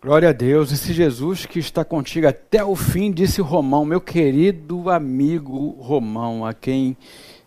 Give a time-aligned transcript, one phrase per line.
[0.00, 0.70] Glória a Deus.
[0.70, 6.54] Esse Jesus que está contigo até o fim, disse Romão, meu querido amigo Romão, a
[6.54, 6.96] quem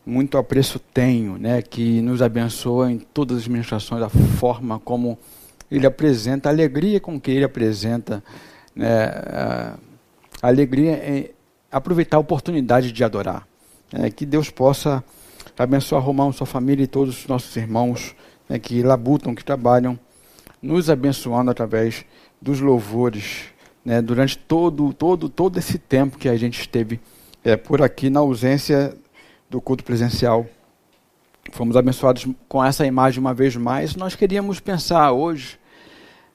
[0.05, 5.18] muito apreço tenho, né, que nos abençoa em todas as ministrações, da forma como
[5.71, 8.21] ele apresenta, a alegria com que ele apresenta,
[8.75, 9.05] né,
[10.41, 11.31] a alegria é
[11.71, 13.47] aproveitar a oportunidade de adorar.
[13.93, 15.02] Né, que Deus possa
[15.57, 18.13] abençoar Romão, sua família e todos os nossos irmãos
[18.49, 19.97] né, que labutam, que trabalham,
[20.61, 22.06] nos abençoando através
[22.41, 23.45] dos louvores,
[23.86, 27.00] né, durante todo, todo, todo esse tempo que a gente esteve
[27.43, 28.95] é, por aqui na ausência
[29.50, 30.45] do culto presencial.
[31.51, 33.95] Fomos abençoados com essa imagem uma vez mais.
[33.95, 35.59] Nós queríamos pensar hoje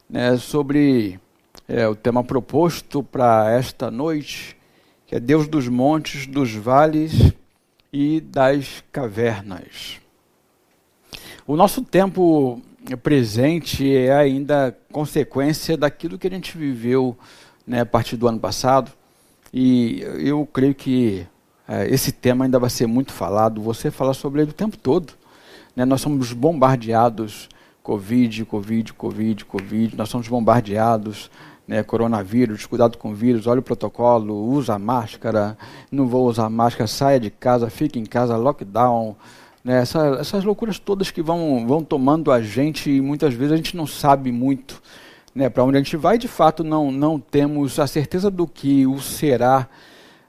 [0.08, 1.18] né, sobre
[1.68, 4.56] é, o tema proposto para esta noite,
[5.06, 7.32] que é Deus dos montes, dos vales
[7.92, 10.00] e das cavernas.
[11.46, 12.60] O nosso tempo
[12.94, 17.16] presente é ainda consequência daquilo que a gente viveu
[17.66, 18.92] né, a partir do ano passado.
[19.52, 21.26] E eu creio que
[21.66, 23.62] é, esse tema ainda vai ser muito falado.
[23.62, 25.14] Você fala sobre ele o tempo todo.
[25.74, 25.84] Né?
[25.86, 27.48] Nós somos bombardeados
[27.82, 29.96] Covid, Covid, Covid, Covid.
[29.96, 31.30] Nós somos bombardeados
[31.66, 35.58] né, coronavírus, cuidado com o vírus, olha o protocolo, usa máscara,
[35.90, 39.16] não vou usar máscara, saia de casa, fique em casa, lockdown,
[39.66, 43.56] né, essa, essas loucuras todas que vão, vão tomando a gente e muitas vezes a
[43.56, 44.80] gente não sabe muito
[45.34, 48.86] né, para onde a gente vai, de fato não, não temos a certeza do que
[48.86, 49.68] o será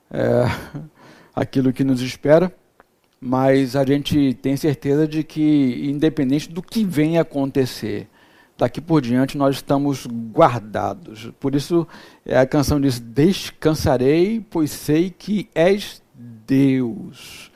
[0.10, 0.46] é,
[1.36, 2.52] aquilo que nos espera,
[3.22, 8.08] mas a gente tem certeza de que, independente do que venha acontecer,
[8.58, 11.32] daqui por diante nós estamos guardados.
[11.40, 11.88] Por isso
[12.26, 17.52] é a canção diz: Descansarei, pois sei que és Deus.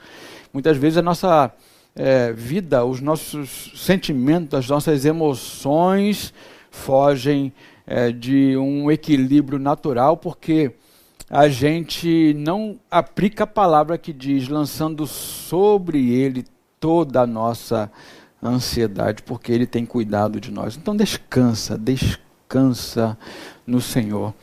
[0.53, 1.51] Muitas vezes a nossa
[1.95, 6.33] é, vida, os nossos sentimentos, as nossas emoções
[6.69, 7.53] fogem
[7.85, 10.73] é, de um equilíbrio natural, porque
[11.29, 16.45] a gente não aplica a palavra que diz, lançando sobre ele
[16.79, 17.91] toda a nossa
[18.41, 20.75] ansiedade, porque ele tem cuidado de nós.
[20.75, 23.17] Então descansa, descansa
[23.67, 24.33] no Senhor.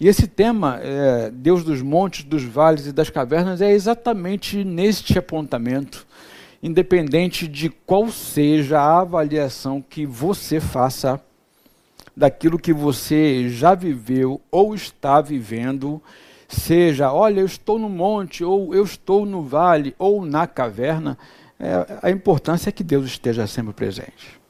[0.00, 5.16] E esse tema, é, Deus dos montes, dos vales e das cavernas, é exatamente neste
[5.18, 6.04] apontamento
[6.64, 11.20] independente de qual seja a avaliação que você faça
[12.16, 16.00] daquilo que você já viveu ou está vivendo,
[16.48, 21.18] seja, olha, eu estou no monte, ou eu estou no vale, ou na caverna,
[21.60, 24.40] é, a importância é que Deus esteja sempre presente.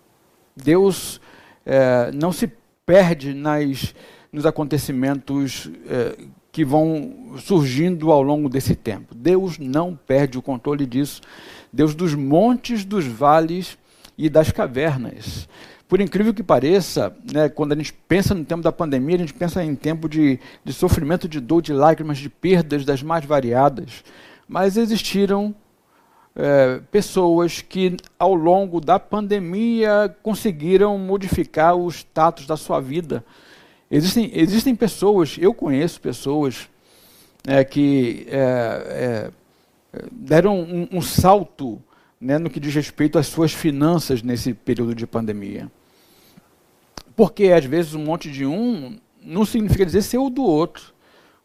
[0.54, 1.20] Deus
[1.66, 2.48] é, não se
[2.86, 3.92] perde nas,
[4.32, 6.16] nos acontecimentos é,
[6.52, 9.12] que vão surgindo ao longo desse tempo.
[9.12, 11.20] Deus não perde o controle disso.
[11.74, 13.76] Deus dos montes, dos vales
[14.16, 15.48] e das cavernas.
[15.88, 19.34] Por incrível que pareça, né, quando a gente pensa no tempo da pandemia, a gente
[19.34, 24.04] pensa em tempo de, de sofrimento, de dor, de lágrimas, de perdas das mais variadas.
[24.48, 25.52] Mas existiram
[26.36, 33.24] é, pessoas que, ao longo da pandemia, conseguiram modificar o status da sua vida.
[33.90, 36.68] Existem, existem pessoas, eu conheço pessoas
[37.46, 39.43] é, que é, é
[40.10, 41.80] deram um, um salto
[42.20, 45.70] né, no que diz respeito às suas finanças nesse período de pandemia.
[47.16, 50.94] Porque, às vezes, um monte de um não significa dizer ser o do outro.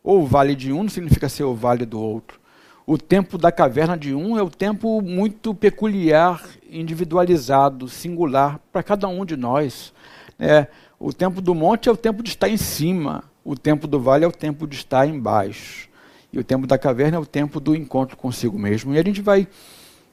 [0.03, 2.39] Ou o vale de um não significa ser o vale do outro.
[2.85, 9.07] O tempo da caverna de um é o tempo muito peculiar, individualizado, singular para cada
[9.07, 9.93] um de nós.
[10.39, 10.67] É,
[10.97, 14.25] o tempo do monte é o tempo de estar em cima, o tempo do vale
[14.25, 15.88] é o tempo de estar embaixo.
[16.31, 18.93] E o tempo da caverna é o tempo do encontro consigo mesmo.
[18.93, 19.47] E a gente vai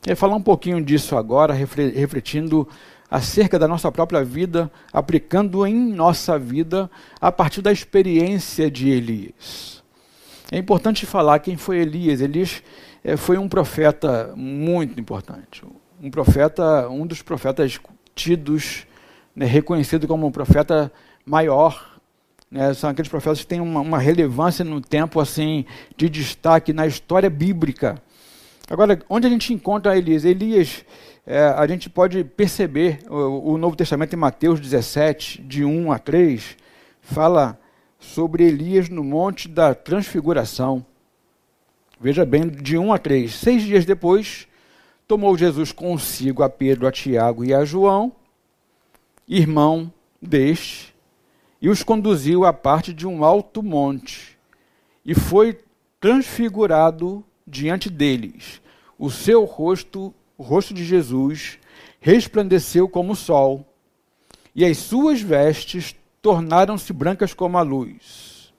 [0.06, 2.66] é, falar um pouquinho disso agora, refletindo
[3.10, 6.90] acerca da nossa própria vida, aplicando em nossa vida
[7.20, 9.82] a partir da experiência de Elias.
[10.50, 12.20] É importante falar quem foi Elias.
[12.20, 12.62] Elias
[13.04, 15.64] é, foi um profeta muito importante.
[16.00, 17.80] Um profeta, um dos profetas
[18.14, 18.86] tidos,
[19.34, 20.92] né, reconhecido como um profeta
[21.24, 21.95] maior
[22.50, 25.64] né, são aqueles profetas que têm uma, uma, relevância no tempo assim
[25.96, 28.00] de destaque na história bíblica.
[28.68, 30.24] Agora, onde a gente encontra Elias?
[30.24, 30.84] Elias,
[31.26, 35.98] é, a gente pode perceber, o, o, Novo Testamento em Mateus 17, de 1 a
[35.98, 36.56] 3,
[37.00, 37.58] fala
[37.98, 40.84] sobre Elias no Monte da Transfiguração.
[42.00, 43.34] Veja bem, de 1 a 3.
[43.34, 44.46] Seis dias depois,
[45.08, 48.12] tomou Jesus consigo a Pedro, a Tiago e a João,
[49.28, 50.95] irmão deste,
[51.60, 54.36] e os conduziu à parte de um alto monte,
[55.04, 55.58] e foi
[56.00, 58.60] transfigurado diante deles.
[58.98, 61.58] O seu rosto, o rosto de Jesus,
[62.00, 63.66] resplandeceu como o sol,
[64.54, 68.52] e as suas vestes tornaram-se brancas como a luz.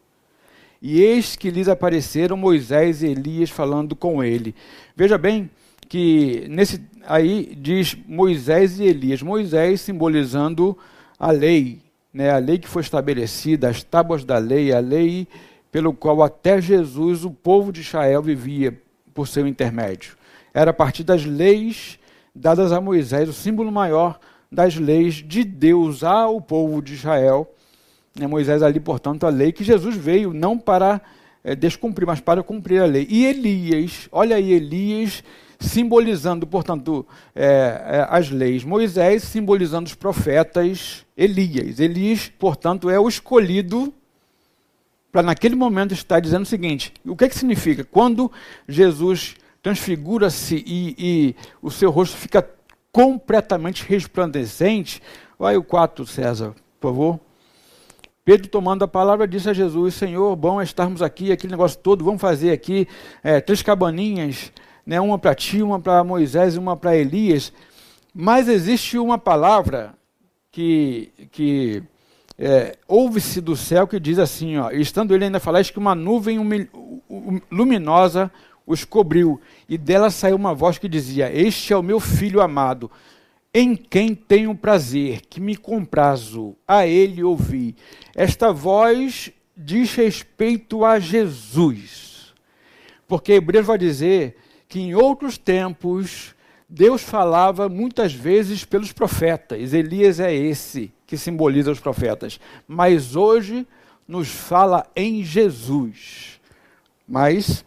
[0.82, 4.54] E eis que lhes apareceram Moisés e Elias falando com ele.
[4.96, 5.50] Veja bem
[5.90, 9.22] que nesse aí diz Moisés e Elias.
[9.22, 10.78] Moisés simbolizando
[11.18, 11.82] a lei,
[12.18, 12.32] né?
[12.32, 15.28] a lei que foi estabelecida, as tábuas da lei, a lei
[15.72, 18.82] pelo qual até Jesus o povo de Israel vivia
[19.14, 20.18] por seu intermédio.
[20.52, 22.00] Era a partir das leis
[22.34, 24.20] dadas a Moisés, o símbolo maior
[24.52, 27.54] das leis de Deus ao povo de Israel.
[28.20, 31.00] É Moisés ali, portanto, a lei que Jesus veio não para
[31.44, 33.06] é, descumprir, mas para cumprir a lei.
[33.12, 35.24] E Elias, olha aí Elias
[35.60, 37.06] simbolizando, portanto,
[37.36, 38.64] é, é, as leis.
[38.64, 41.80] Moisés simbolizando os profetas Elias.
[41.80, 43.94] Elias, portanto, é o escolhido
[45.12, 47.84] para naquele momento estar dizendo o seguinte: o que, é que significa?
[47.84, 48.32] Quando
[48.68, 52.48] Jesus transfigura-se e, e o seu rosto fica
[52.92, 55.02] completamente resplandecente.
[55.38, 57.20] Vai o 4, César, por favor.
[58.26, 62.04] Pedro, tomando a palavra, disse a Jesus: Senhor, bom é estarmos aqui, aquele negócio todo,
[62.04, 62.88] vamos fazer aqui
[63.24, 64.52] é, três cabaninhas,
[64.88, 67.52] né, uma para ti, uma para Moisés e uma para Elias.
[68.14, 69.94] Mas existe uma palavra
[70.50, 71.84] que, que
[72.40, 76.40] é, ouve-se do céu que diz assim: ó, estando ele ainda falar, que uma nuvem
[77.52, 78.32] luminosa
[78.66, 82.90] os cobriu, e dela saiu uma voz que dizia: Este é o meu filho amado,
[83.54, 87.76] em quem tenho prazer, que me comprazo, a ele ouvi.
[88.16, 92.34] Esta voz diz respeito a Jesus.
[93.06, 94.38] Porque Hebreus vai dizer
[94.68, 96.36] que em outros tempos
[96.70, 99.74] Deus falava muitas vezes pelos profetas.
[99.74, 102.40] Elias é esse que simboliza os profetas.
[102.68, 103.66] Mas hoje
[104.08, 106.40] nos fala em Jesus.
[107.08, 107.64] Mas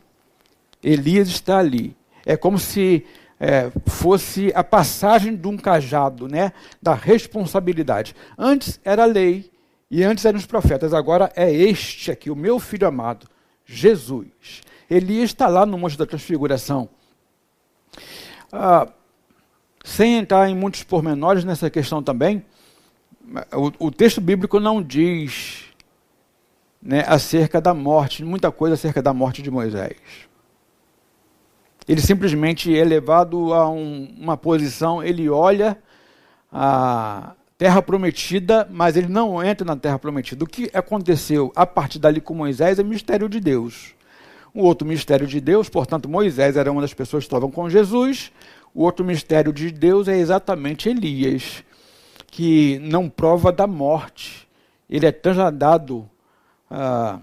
[0.82, 1.96] Elias está ali.
[2.26, 3.06] É como se
[3.40, 8.14] é, fosse a passagem de um cajado, né, da responsabilidade.
[8.36, 9.50] Antes era a lei
[9.90, 13.26] e antes eram os profetas, agora é este aqui, o meu filho amado,
[13.64, 14.60] Jesus.
[14.90, 16.88] Elias está lá no Monte da Transfiguração.
[18.52, 18.88] Ah,
[19.84, 22.44] sem entrar em muitos pormenores nessa questão também,
[23.54, 25.66] o, o texto bíblico não diz
[26.82, 29.96] né, acerca da morte, muita coisa acerca da morte de Moisés.
[31.86, 35.78] Ele simplesmente é levado a um, uma posição, ele olha
[36.52, 40.44] a terra prometida, mas ele não entra na terra prometida.
[40.44, 43.94] O que aconteceu a partir dali com Moisés é mistério de Deus.
[44.54, 48.32] Um outro mistério de Deus, portanto, Moisés era uma das pessoas que estavam com Jesus.
[48.74, 51.64] O outro mistério de Deus é exatamente Elias,
[52.26, 54.48] que não prova da morte.
[54.88, 56.08] Ele é trasladado
[56.70, 57.20] ah,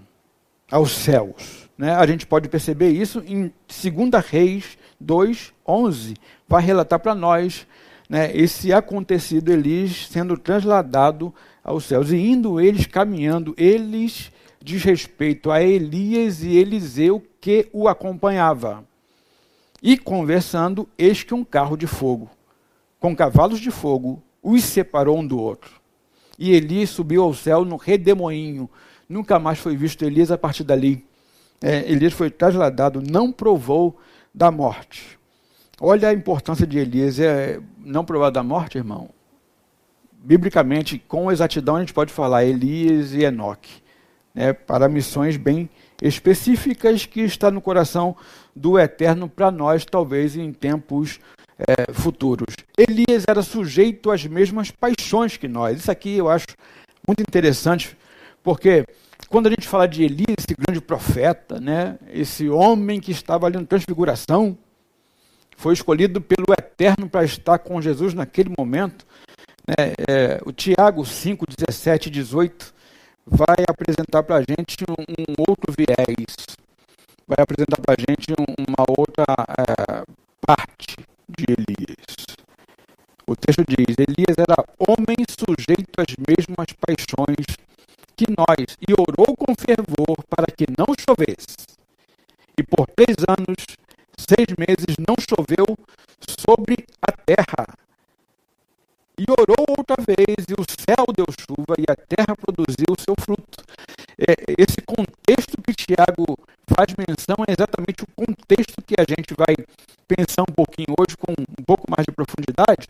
[0.70, 1.68] aos céus.
[1.76, 1.94] Né?
[1.94, 6.14] A gente pode perceber isso em 2 Reis 2, 11.
[6.48, 7.66] Vai relatar para nós
[8.08, 11.32] né, esse acontecido, Elis sendo trasladado
[11.62, 12.10] aos céus.
[12.10, 14.32] E indo eles caminhando, eles
[14.68, 18.84] diz respeito a Elias e Eliseu que o acompanhava.
[19.82, 22.28] E conversando, eis que um carro de fogo,
[22.98, 25.70] com cavalos de fogo, os separou um do outro.
[26.38, 28.68] E Elias subiu ao céu no redemoinho.
[29.08, 31.08] Nunca mais foi visto Elias a partir dali
[31.60, 33.98] é, Elias foi trasladado, não provou
[34.34, 35.18] da morte.
[35.80, 39.10] Olha a importância de Elias, é, não provar da morte, irmão.
[40.12, 43.82] Biblicamente, com exatidão, a gente pode falar Elias e Enoque,
[44.38, 45.68] né, para missões bem
[46.00, 48.16] específicas que está no coração
[48.54, 51.18] do Eterno para nós, talvez em tempos
[51.58, 52.54] é, futuros.
[52.76, 55.80] Elias era sujeito às mesmas paixões que nós.
[55.80, 56.46] Isso aqui eu acho
[57.04, 57.96] muito interessante,
[58.40, 58.84] porque
[59.28, 63.56] quando a gente fala de Elias, esse grande profeta, né, esse homem que estava ali
[63.56, 64.56] na transfiguração,
[65.56, 69.04] foi escolhido pelo Eterno para estar com Jesus naquele momento.
[69.76, 72.77] É, o Tiago 5, 17 e 18
[73.30, 76.34] vai apresentar para a gente um, um, outro viés,
[77.26, 79.24] vai apresentar para a gente uma outra
[79.58, 80.04] é,
[80.40, 80.96] parte
[81.28, 82.38] de Elias.
[83.26, 87.46] O texto diz: Elias era homem sujeito às mesmas paixões
[88.16, 91.68] que nós, e orou com fervor para que não chovesse.
[92.58, 93.64] E por três anos,
[94.16, 95.76] seis meses, não choveu
[96.40, 97.66] sobre a terra.
[99.18, 103.14] E orou outra vez, e o céu deu chuva, e a terra produziu o seu
[103.18, 103.58] fruto.
[104.16, 109.56] É, esse contexto que Tiago faz menção é exatamente o contexto que a gente vai
[110.06, 112.86] pensar um pouquinho hoje com um pouco mais de profundidade.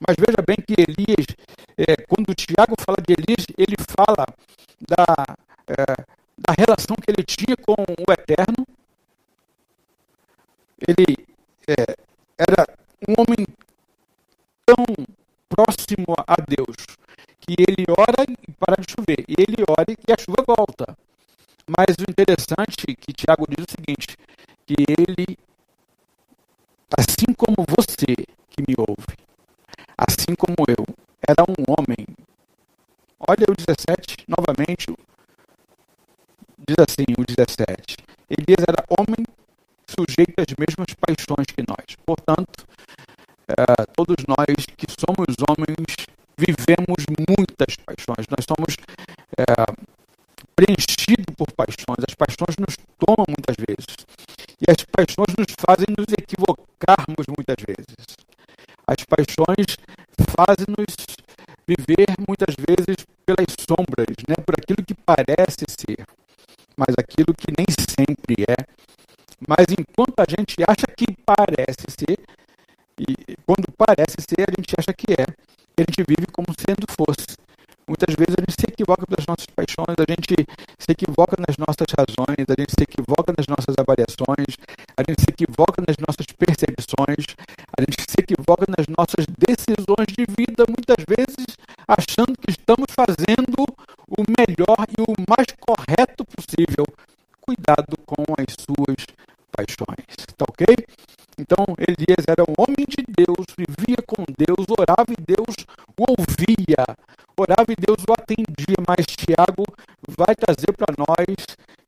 [0.00, 1.26] Mas veja bem que Elias,
[1.76, 4.24] é, quando Tiago fala de Elias, ele fala
[4.80, 5.36] da,
[5.68, 5.84] é,
[6.38, 8.64] da relação que ele tinha com o Eterno.
[10.80, 11.26] Ele
[11.68, 11.96] é,
[12.38, 12.66] era
[13.06, 13.46] um homem
[14.64, 14.84] tão
[15.58, 16.76] próximo a Deus
[17.40, 18.24] que ele ora
[18.60, 19.24] parar de chover.
[19.26, 20.96] E ele ora e a chuva volta.
[21.66, 24.16] Mas o interessante é que Tiago diz o seguinte,
[24.64, 25.36] que ele,
[26.96, 28.14] assim como você
[28.50, 29.16] que me ouve,
[29.96, 30.84] assim como eu,
[31.26, 32.06] era um homem.
[33.18, 34.86] Olha o 17, novamente,
[36.58, 37.96] diz assim o 17.
[38.30, 39.26] Elias era homem
[39.86, 41.97] sujeito às mesmas paixões que nós.
[55.68, 58.16] Fazem nos equivocarmos muitas vezes.
[58.86, 59.76] As paixões
[60.32, 60.96] fazem-nos
[61.68, 64.36] viver muitas vezes pelas sombras, né?
[64.46, 66.06] por aquilo que parece ser,
[66.74, 68.56] mas aquilo que nem sempre é.
[69.46, 72.18] Mas enquanto a gente acha que parece ser,
[72.98, 77.36] e quando parece ser, a gente acha que é, a gente vive como sendo fosse.
[77.98, 80.46] Muitas vezes a gente se equivoca pelas nossas paixões, a gente
[80.78, 84.54] se equivoca nas nossas razões, a gente se equivoca nas nossas avaliações,
[84.94, 87.26] a gente se equivoca nas nossas percepções,
[87.74, 91.58] a gente se equivoca nas nossas decisões de vida, muitas vezes
[91.90, 93.66] achando que estamos fazendo
[94.06, 96.86] o melhor e o mais correto possível.
[97.42, 99.10] Cuidado com as suas
[99.50, 100.06] paixões,
[100.38, 100.70] tá ok?
[101.34, 105.66] Então Elias era um homem de Deus, vivia com Deus, orava e Deus
[105.98, 106.86] o ouvia,
[107.38, 108.76] orava e Deus o atendia.
[108.86, 109.64] Mas Tiago
[110.08, 111.36] vai trazer para nós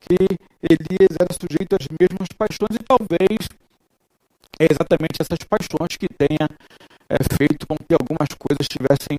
[0.01, 0.17] que
[0.63, 3.49] Elias era sujeito às mesmas paixões e talvez
[4.59, 6.49] é exatamente essas paixões que tenha
[7.09, 9.19] é, feito com que algumas coisas tivessem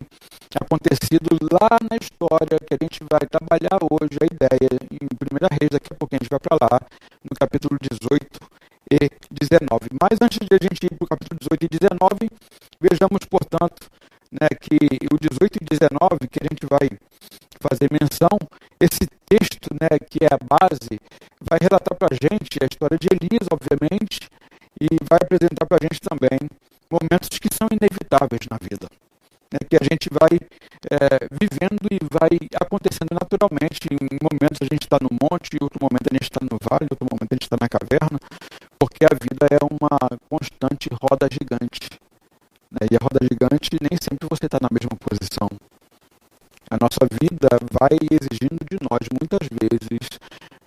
[0.55, 5.71] acontecido lá na história que a gente vai trabalhar hoje, a ideia, em Primeira Reis,
[5.71, 6.79] daqui a pouco a gente vai para lá,
[7.23, 8.39] no capítulo 18
[8.91, 9.89] e 19.
[10.00, 12.29] Mas antes de a gente ir para o capítulo 18 e 19,
[12.79, 13.89] vejamos, portanto,
[14.31, 14.77] né, que
[15.11, 16.88] o 18 e 19, que a gente vai
[17.59, 18.39] fazer menção,
[18.79, 21.00] esse texto, né, que é a base,
[21.41, 24.29] vai relatar para a gente a história de Elias, obviamente,
[24.79, 26.39] e vai apresentar para a gente também
[26.89, 28.88] momentos que são inevitáveis na vida.
[29.51, 30.39] Né, que a gente vai
[30.89, 33.85] é, vivendo e vai acontecendo naturalmente.
[33.91, 36.88] Em momentos a gente está no monte, em outro momento a gente está no vale,
[36.88, 38.17] em outro momento a gente está na caverna,
[38.79, 42.01] porque a vida é uma constante roda gigante.
[42.71, 42.87] Né?
[42.91, 45.49] E a roda gigante nem sempre você está na mesma posição.
[46.69, 50.07] A nossa vida vai exigindo de nós, muitas vezes,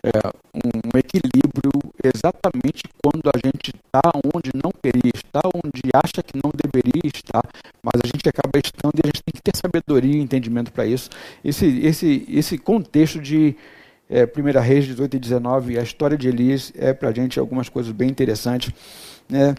[0.04, 0.10] é,
[0.52, 1.72] um equilíbrio
[2.04, 4.02] exatamente quando a gente está
[4.34, 7.42] onde não queria estar, onde acha que não deveria estar,
[7.82, 10.84] mas a gente acaba estando e a gente tem que ter sabedoria e entendimento para
[10.84, 11.08] isso.
[11.42, 13.56] Esse, esse, esse contexto de
[14.10, 17.70] é, 1 Reis 18 e 19, a história de Elias é para a gente algumas
[17.70, 18.74] coisas bem interessantes.
[19.26, 19.54] Né?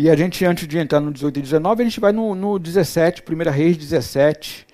[0.00, 2.56] E a gente, antes de entrar no 18 e 19, a gente vai no, no
[2.56, 4.64] 17, 1 Reis 17.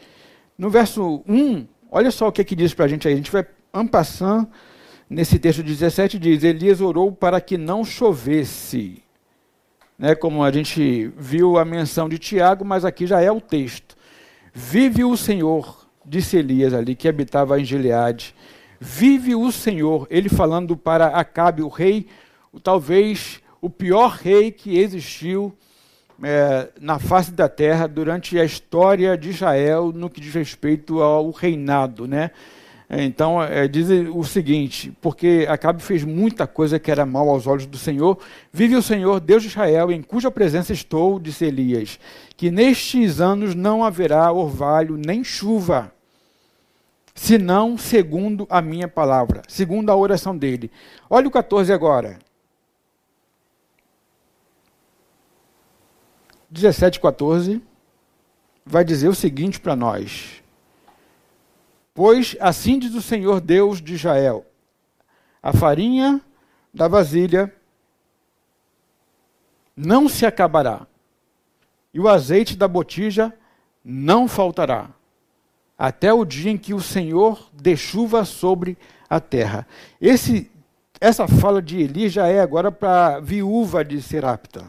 [0.59, 3.15] No verso 1, olha só o que, é que diz para a gente aí.
[3.15, 4.47] A gente vai ampassando
[5.09, 9.03] nesse texto 17, diz: Elias orou para que não chovesse.
[9.99, 13.97] Né, como a gente viu a menção de Tiago, mas aqui já é o texto.
[14.53, 18.35] Vive o Senhor, disse Elias ali, que habitava em Gileade,
[18.79, 22.09] Vive o Senhor, ele falando para Acabe, o rei,
[22.63, 25.51] talvez o pior rei que existiu
[26.23, 31.31] é, na face da terra durante a história de Israel no que diz respeito ao
[31.31, 32.31] reinado, né?
[32.91, 37.65] Então, é, diz o seguinte: porque Acabe fez muita coisa que era mal aos olhos
[37.65, 38.19] do Senhor,
[38.53, 41.99] vive o Senhor, Deus de Israel, em cuja presença estou, disse Elias,
[42.37, 45.91] que nestes anos não haverá orvalho nem chuva
[47.15, 50.71] senão segundo a minha palavra, segundo a oração dele.
[51.09, 52.19] Olha o 14 agora.
[56.55, 57.61] 17, 14,
[58.65, 60.41] vai dizer o seguinte para nós:
[61.93, 64.47] Pois assim diz o Senhor Deus de Israel:
[65.43, 66.21] a farinha
[66.73, 67.53] da vasilha
[69.77, 70.87] não se acabará,
[71.93, 73.37] e o azeite da botija
[73.85, 74.91] não faltará
[75.77, 78.79] até o dia em que o Senhor dê chuva sobre
[79.11, 79.67] a terra.
[80.01, 80.49] Esse,
[81.01, 84.65] essa fala de Eli já é agora para a viúva de Serapta.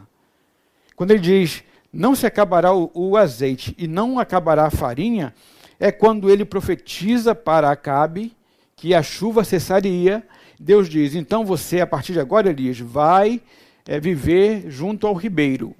[0.96, 1.64] Quando ele diz,
[1.96, 5.34] não se acabará o, o, azeite e não acabará a farinha,
[5.80, 8.36] é quando ele profetiza para Acabe
[8.76, 10.22] que a chuva cessaria.
[10.60, 13.42] Deus diz, então você, a partir de agora, Elias, vai
[13.88, 15.74] é, viver junto ao ribeiro.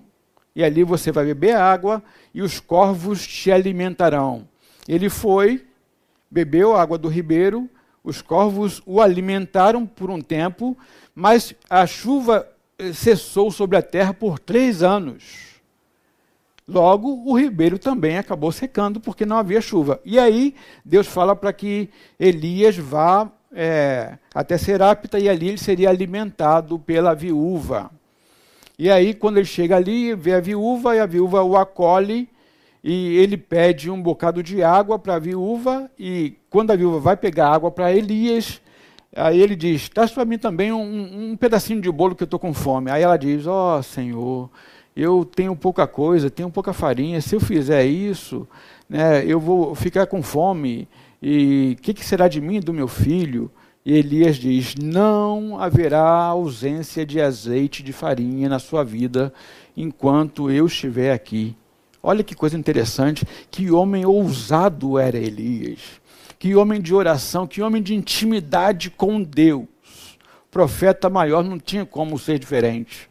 [0.56, 2.02] E ali você vai beber água
[2.34, 4.48] e os corvos te alimentarão.
[4.88, 5.66] Ele foi,
[6.32, 7.70] bebeu a água do ribeiro,
[8.02, 10.78] os corvos o alimentaram por um tempo,
[11.14, 12.48] mas a chuva
[12.80, 15.55] eh, cessou sobre a terra por três anos.
[16.68, 20.00] Logo, o ribeiro também acabou secando porque não havia chuva.
[20.04, 25.90] E aí, Deus fala para que Elias vá é, até Serapta e ali ele seria
[25.90, 27.92] alimentado pela viúva.
[28.80, 32.28] E aí, quando ele chega ali, vê a viúva e a viúva o acolhe
[32.84, 35.90] e ele pede um bocado de água para a viúva.
[35.98, 38.62] E quando a viúva vai pegar água para Elias,
[39.16, 42.40] aí ele diz: Traz para mim também um, um, pedacinho de bolo que eu estou
[42.40, 42.92] com fome.
[42.92, 44.52] Aí ela diz: Ó oh, Senhor
[44.96, 48.48] eu tenho pouca coisa, tenho pouca farinha, se eu fizer isso,
[48.88, 50.88] né, eu vou ficar com fome,
[51.22, 53.52] e o que, que, será de mim e do meu filho?
[53.86, 59.34] E Elias diz: Não haverá ausência de azeite de farinha na sua vida
[59.76, 61.56] enquanto eu estiver aqui.
[62.02, 65.80] Olha que coisa interessante, que homem ousado era Elias,
[66.38, 69.66] que homem de oração, que homem de intimidade com Deus.
[70.52, 73.10] Profeta maior não tinha como ser diferente.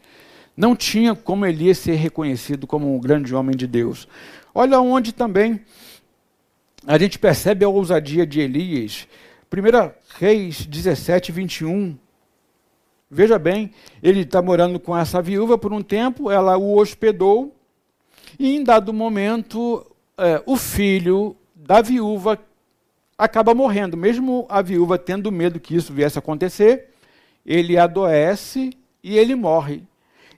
[0.56, 4.06] Não tinha como Elias ser reconhecido como um grande homem de Deus.
[4.54, 5.60] Olha onde também
[6.86, 9.08] a gente percebe a ousadia de Elias.
[9.52, 11.96] 1 Reis 17, 21.
[13.10, 13.70] Veja bem,
[14.02, 17.54] ele está morando com essa viúva por um tempo, ela o hospedou,
[18.38, 19.86] e em dado momento,
[20.18, 22.38] é, o filho da viúva
[23.16, 23.96] acaba morrendo.
[23.96, 26.90] Mesmo a viúva tendo medo que isso viesse a acontecer,
[27.46, 29.82] ele adoece e ele morre.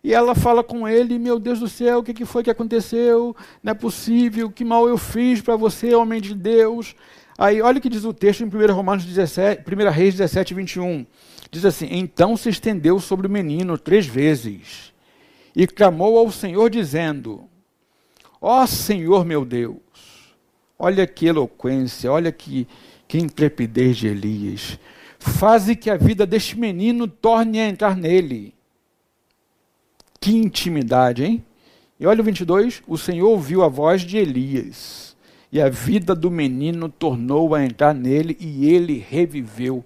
[0.06, 3.34] E ela fala com ele: Meu Deus do céu, o que foi que aconteceu?
[3.60, 6.94] Não é possível, que mal eu fiz para você, homem de Deus.
[7.36, 11.04] Aí, olha o que diz o texto em 1 Romanos 17, 1 Reis 17, 21.
[11.50, 14.92] Diz assim: Então se estendeu sobre o menino três vezes
[15.56, 17.42] e clamou ao Senhor, dizendo:
[18.40, 19.80] Ó oh, Senhor meu Deus,
[20.78, 22.68] olha que eloquência, olha que,
[23.08, 24.78] que intrepidez de Elias.
[25.18, 28.54] Faze que a vida deste menino torne a entrar nele
[30.20, 31.44] que intimidade, hein?
[31.98, 35.16] E olha o 22, o Senhor ouviu a voz de Elias,
[35.50, 39.84] e a vida do menino tornou a entrar nele, e ele reviveu.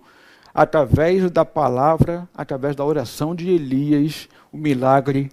[0.52, 5.30] Através da palavra, através da oração de Elias, o milagre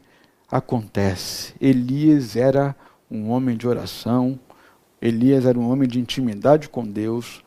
[0.50, 1.56] acontece.
[1.60, 2.76] Elias era
[3.10, 4.40] um homem de oração,
[5.02, 7.44] Elias era um homem de intimidade com Deus,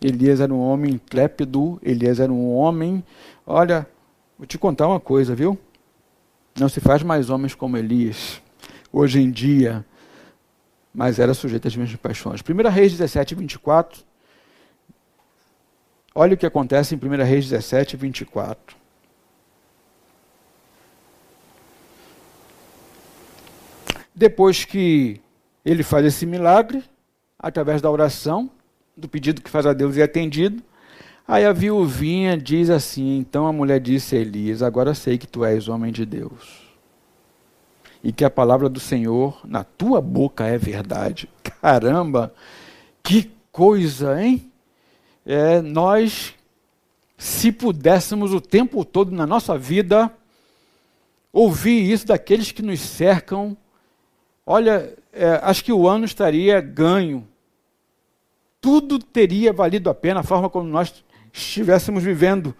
[0.00, 3.04] Elias era um homem intrépido, Elias era um homem.
[3.46, 3.86] Olha,
[4.36, 5.56] vou te contar uma coisa, viu?
[6.58, 8.40] Não se faz mais homens como Elias,
[8.92, 9.84] hoje em dia,
[10.94, 12.40] mas era sujeito às mesmas paixões.
[12.40, 14.04] 1 Reis 17, 24.
[16.14, 18.76] Olha o que acontece em 1 Reis 17, 24.
[24.14, 25.20] Depois que
[25.64, 26.84] ele faz esse milagre,
[27.38, 28.50] através da oração,
[28.94, 30.62] do pedido que faz a Deus e é atendido,
[31.26, 35.44] Aí a viuvinha diz assim: Então a mulher disse a Elias: Agora sei que tu
[35.44, 36.62] és homem de Deus.
[38.02, 41.28] E que a palavra do Senhor na tua boca é verdade.
[41.62, 42.34] Caramba,
[43.02, 44.50] que coisa, hein?
[45.24, 46.34] É, nós,
[47.16, 50.12] se pudéssemos o tempo todo na nossa vida
[51.32, 53.56] ouvir isso daqueles que nos cercam,
[54.44, 57.26] olha, é, acho que o ano estaria ganho.
[58.60, 62.54] Tudo teria valido a pena a forma como nós estivéssemos vivendo,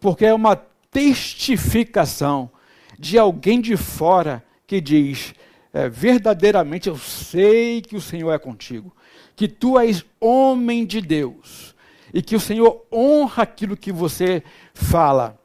[0.00, 0.56] porque é uma
[0.90, 2.50] testificação
[2.98, 5.34] de alguém de fora que diz:
[5.72, 8.94] é, verdadeiramente eu sei que o Senhor é contigo,
[9.34, 11.74] que tu és homem de Deus
[12.12, 15.38] e que o Senhor honra aquilo que você fala.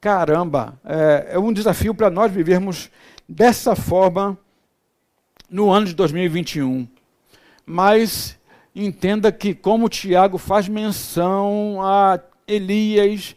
[0.00, 2.90] Caramba, é, é um desafio para nós vivermos
[3.28, 4.38] dessa forma
[5.50, 6.86] no ano de 2021.
[7.64, 8.37] Mas
[8.74, 13.34] entenda que, como Tiago faz menção a Elias,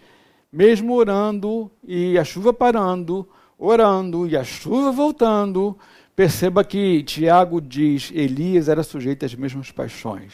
[0.51, 5.77] mesmo orando e a chuva parando, orando e a chuva voltando,
[6.15, 10.33] perceba que Tiago diz: Elias era sujeito às mesmas paixões.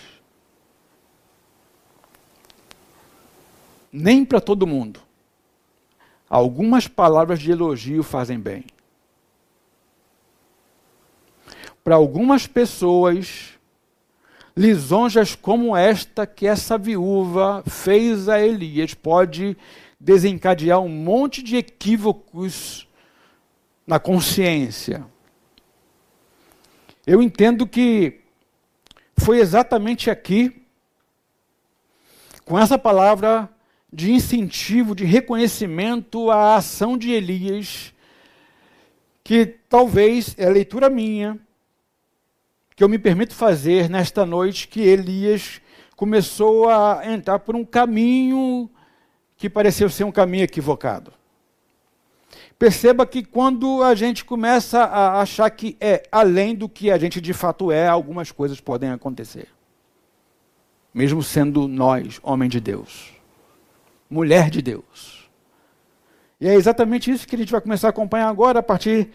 [3.92, 5.00] Nem para todo mundo.
[6.30, 8.66] Algumas palavras de elogio fazem bem.
[11.84, 13.57] Para algumas pessoas,
[14.58, 19.56] lisonjas como esta que essa viúva fez a Elias pode
[20.00, 22.88] desencadear um monte de equívocos
[23.86, 25.06] na consciência.
[27.06, 28.22] Eu entendo que
[29.16, 30.64] foi exatamente aqui,
[32.44, 33.48] com essa palavra
[33.94, 37.94] de incentivo, de reconhecimento à ação de Elias,
[39.24, 41.40] que talvez é leitura minha,
[42.78, 45.60] que eu me permito fazer nesta noite que Elias
[45.96, 48.70] começou a entrar por um caminho
[49.36, 51.12] que pareceu ser um caminho equivocado.
[52.60, 57.20] Perceba que quando a gente começa a achar que é além do que a gente
[57.20, 59.48] de fato é, algumas coisas podem acontecer.
[60.94, 63.12] Mesmo sendo nós, homem de Deus,
[64.08, 65.28] mulher de Deus.
[66.40, 69.10] E é exatamente isso que a gente vai começar a acompanhar agora, a partir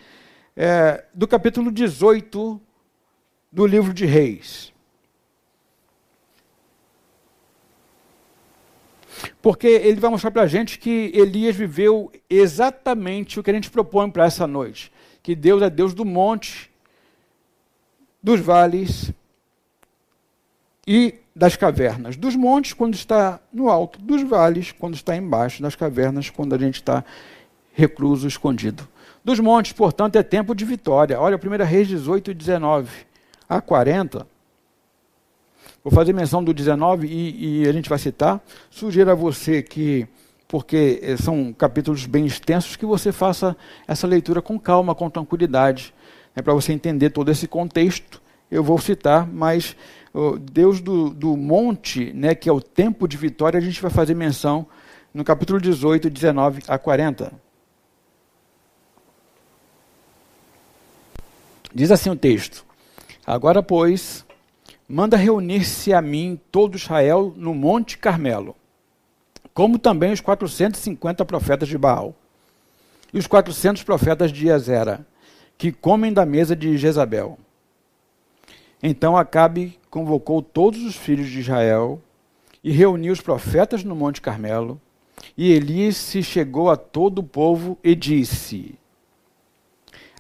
[0.56, 2.60] é, do capítulo 18
[3.52, 4.72] do livro de Reis.
[9.42, 13.70] Porque ele vai mostrar para a gente que Elias viveu exatamente o que a gente
[13.70, 14.90] propõe para essa noite.
[15.22, 16.70] Que Deus é Deus do monte,
[18.22, 19.12] dos vales
[20.86, 22.16] e das cavernas.
[22.16, 26.58] Dos montes, quando está no alto, dos vales, quando está embaixo, das cavernas, quando a
[26.58, 27.04] gente está
[27.72, 28.88] recluso, escondido.
[29.24, 31.20] Dos montes, portanto, é tempo de vitória.
[31.20, 33.11] Olha, 1 Reis 18 e 19
[33.56, 34.26] a 40
[35.84, 38.40] Vou fazer menção do 19 e, e a gente vai citar.
[38.70, 40.06] Sugiro a você que,
[40.46, 45.92] porque eh, são capítulos bem extensos, que você faça essa leitura com calma, com tranquilidade,
[46.36, 48.22] né, para você entender todo esse contexto.
[48.48, 49.74] Eu vou citar, mas
[50.52, 54.14] Deus do, do monte, né, que é o tempo de vitória, a gente vai fazer
[54.14, 54.66] menção
[55.12, 57.32] no capítulo 18, 19 a 40.
[61.74, 62.64] Diz assim o texto:
[63.26, 64.24] Agora, pois,
[64.88, 68.56] manda reunir-se a mim todo Israel no Monte Carmelo,
[69.54, 72.14] como também os 450 profetas de Baal
[73.12, 75.06] e os 400 profetas de Azera,
[75.56, 77.38] que comem da mesa de Jezabel.
[78.82, 82.00] Então Acabe convocou todos os filhos de Israel
[82.64, 84.80] e reuniu os profetas no Monte Carmelo.
[85.36, 88.74] E Elias se chegou a todo o povo e disse: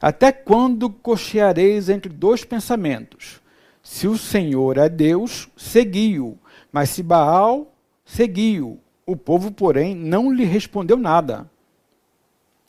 [0.02, 3.40] Até quando cocheareis entre dois pensamentos?
[3.80, 6.36] Se o Senhor é Deus, seguiu.
[6.72, 7.72] Mas se Baal,
[8.04, 8.80] seguiu.
[9.06, 11.48] O povo, porém, não lhe respondeu nada.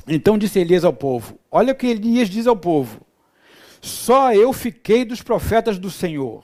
[0.07, 3.01] Então disse Elias ao povo: Olha o que Elias diz ao povo.
[3.81, 6.43] Só eu fiquei dos profetas do Senhor.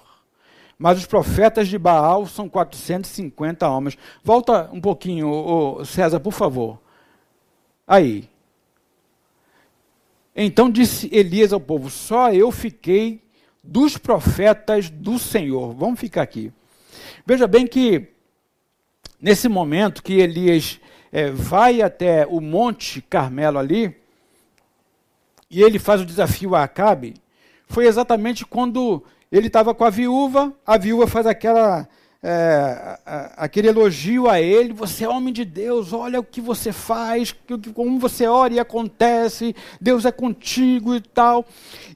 [0.77, 3.97] Mas os profetas de Baal são 450 homens.
[4.23, 6.79] Volta um pouquinho, César, por favor.
[7.85, 8.27] Aí.
[10.41, 13.21] Então disse Elias ao povo: Só eu fiquei
[13.61, 15.73] dos profetas do Senhor.
[15.73, 16.49] Vamos ficar aqui.
[17.25, 18.07] Veja bem que,
[19.21, 20.79] nesse momento que Elias
[21.11, 23.93] é, vai até o Monte Carmelo ali,
[25.51, 27.15] e ele faz o desafio a Acabe,
[27.67, 31.85] foi exatamente quando ele estava com a viúva, a viúva faz aquela
[32.21, 32.99] é,
[33.37, 37.33] aquele elogio a ele, você é homem de Deus, olha o que você faz,
[37.73, 41.45] como você ora e acontece, Deus é contigo e tal.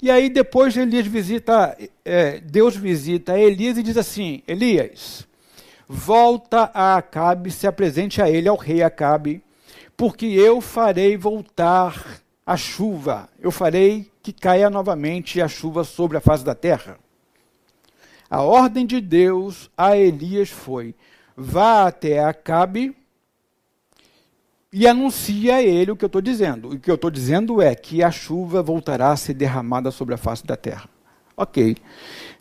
[0.02, 5.28] E aí depois Elias visita, é, Deus visita Elias e diz assim, Elias,
[5.88, 9.44] volta a Acabe, se apresente a ele, ao rei Acabe,
[9.98, 16.22] porque eu farei voltar a chuva, eu farei que caia novamente a chuva sobre a
[16.22, 17.03] face da terra.
[18.34, 20.96] A ordem de Deus a Elias foi:
[21.38, 22.98] vá até Acabe
[24.72, 26.70] e anuncia a ele o que eu estou dizendo.
[26.70, 30.18] O que eu estou dizendo é que a chuva voltará a ser derramada sobre a
[30.18, 30.90] face da terra.
[31.38, 31.78] Ok.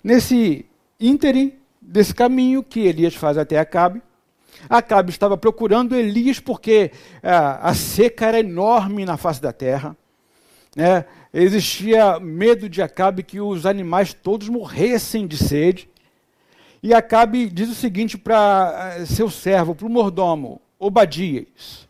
[0.03, 0.65] Nesse
[0.99, 4.01] ínterim desse caminho que Elias faz até Acabe,
[4.71, 6.91] Acabe estava procurando Elias porque
[7.23, 9.95] ah, a seca era enorme na face da terra.
[10.75, 11.05] Né?
[11.33, 15.89] Existia medo de Acabe que os animais todos morressem de sede.
[16.83, 21.89] E Acabe diz o seguinte para eh, seu servo, para o mordomo, Obadias.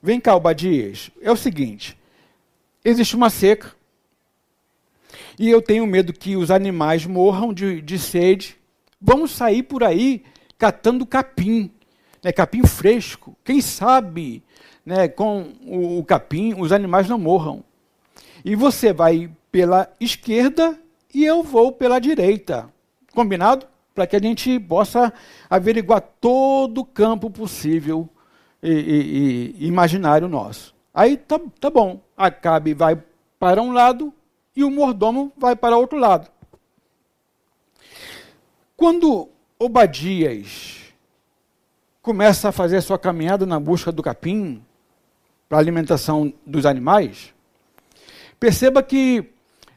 [0.00, 1.10] Vem cá, Obadias.
[1.20, 1.98] É o seguinte:
[2.84, 3.72] existe uma seca.
[5.38, 8.56] E eu tenho medo que os animais morram de, de sede.
[9.00, 10.22] Vamos sair por aí
[10.56, 11.70] catando capim,
[12.22, 13.36] né, capim fresco.
[13.44, 14.42] Quem sabe
[14.84, 17.64] né, com o, o capim os animais não morram.
[18.44, 20.78] E você vai pela esquerda
[21.14, 22.68] e eu vou pela direita.
[23.12, 23.66] Combinado?
[23.94, 25.12] Para que a gente possa
[25.50, 28.08] averiguar todo o campo possível
[28.62, 30.74] e, e, e imaginário nosso.
[30.94, 32.00] Aí tá, tá bom.
[32.16, 33.02] Acabe vai
[33.38, 34.12] para um lado
[34.54, 36.28] e o mordomo vai para outro lado.
[38.76, 40.92] Quando Obadias
[42.00, 44.62] começa a fazer a sua caminhada na busca do capim
[45.48, 47.34] para alimentação dos animais,
[48.38, 49.30] Perceba que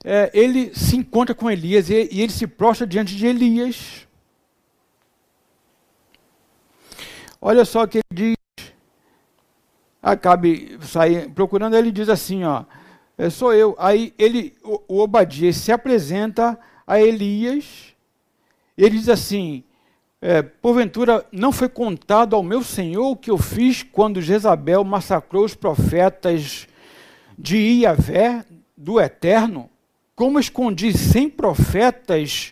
[0.04, 4.08] é, ele se encontra com Elias e, e ele se prostra diante de Elias.
[7.42, 8.36] Olha só o que ele diz.
[10.02, 12.66] Acabe sair procurando, ele diz assim, ó,
[13.18, 13.76] é, sou eu.
[13.78, 17.94] Aí ele, o, o Obadias se apresenta a Elias.
[18.78, 19.64] Ele diz assim:
[20.22, 25.46] é, porventura não foi contado ao meu senhor o que eu fiz quando Jezabel massacrou
[25.46, 26.68] os profetas
[27.38, 28.46] de Iavé,
[28.82, 29.70] do Eterno,
[30.16, 32.52] como escondi cem profetas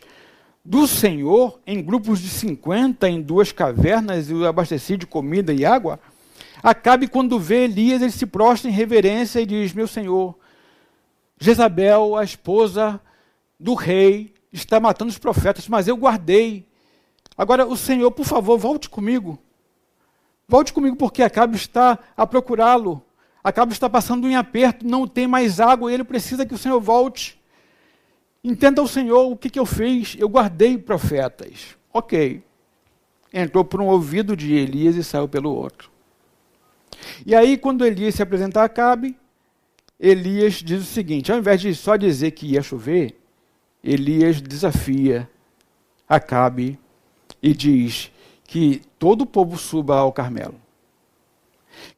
[0.63, 5.65] do Senhor em grupos de cinquenta em duas cavernas e o abasteci de comida e
[5.65, 5.99] água?
[6.61, 10.37] Acabe quando vê Elias, ele se prostra em reverência e diz: Meu senhor,
[11.39, 13.01] Jezabel, a esposa
[13.59, 16.67] do rei, está matando os profetas, mas eu guardei.
[17.35, 19.39] Agora, o senhor, por favor, volte comigo.
[20.47, 23.03] Volte comigo, porque Acabe está a procurá-lo.
[23.43, 27.39] Acabe está passando em aperto, não tem mais água ele precisa que o senhor volte.
[28.43, 30.15] Entenda o senhor o que, que eu fiz.
[30.17, 31.77] Eu guardei profetas.
[31.93, 32.43] Ok.
[33.33, 35.91] Entrou por um ouvido de Elias e saiu pelo outro.
[37.25, 39.15] E aí, quando Elias se apresenta a Acabe,
[39.99, 43.15] Elias diz o seguinte: ao invés de só dizer que ia chover,
[43.83, 45.29] Elias desafia
[46.07, 46.79] Acabe
[47.41, 48.11] e diz
[48.45, 50.55] que todo o povo suba ao Carmelo.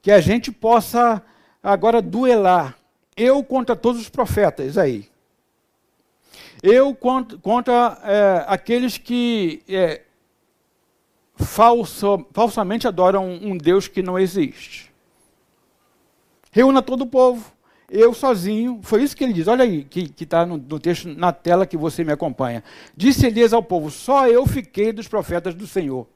[0.02, 1.24] Que a gente possa
[1.62, 2.78] agora duelar,
[3.16, 5.10] eu contra todos os profetas aí.
[6.64, 10.02] Eu contra, contra é, aqueles que é,
[11.36, 14.92] falso, falsamente adoram um Deus que não existe.
[16.52, 17.52] Reúna todo o povo,
[17.90, 18.80] eu sozinho.
[18.84, 19.48] Foi isso que ele diz.
[19.48, 22.64] Olha aí, que está no, no, texto na tela que você me acompanha.
[22.96, 26.08] Disse Elias ao povo: Só eu fiquei dos profetas do Senhor.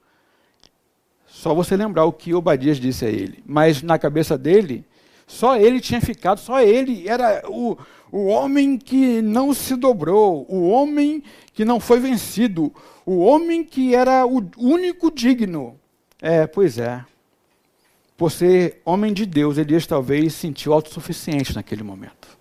[1.25, 3.43] Só você lembrar o que Obadias disse a ele.
[3.45, 4.85] Mas na cabeça dele,
[5.27, 7.77] só ele tinha ficado, só ele era o,
[8.11, 12.71] o homem que não se dobrou, o homem que não foi vencido,
[13.05, 15.79] o homem que era o único digno.
[16.21, 17.03] É, pois é.
[18.15, 22.35] Por ser homem de Deus, Elias talvez sentiu autossuficiente naquele momento.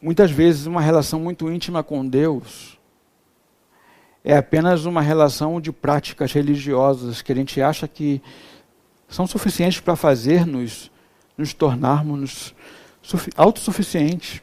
[0.00, 2.77] Muitas vezes, uma relação muito íntima com Deus
[4.28, 8.20] é apenas uma relação de práticas religiosas que a gente acha que
[9.08, 10.90] são suficientes para fazer-nos
[11.34, 12.54] nos tornarmos
[13.34, 14.42] autossuficientes.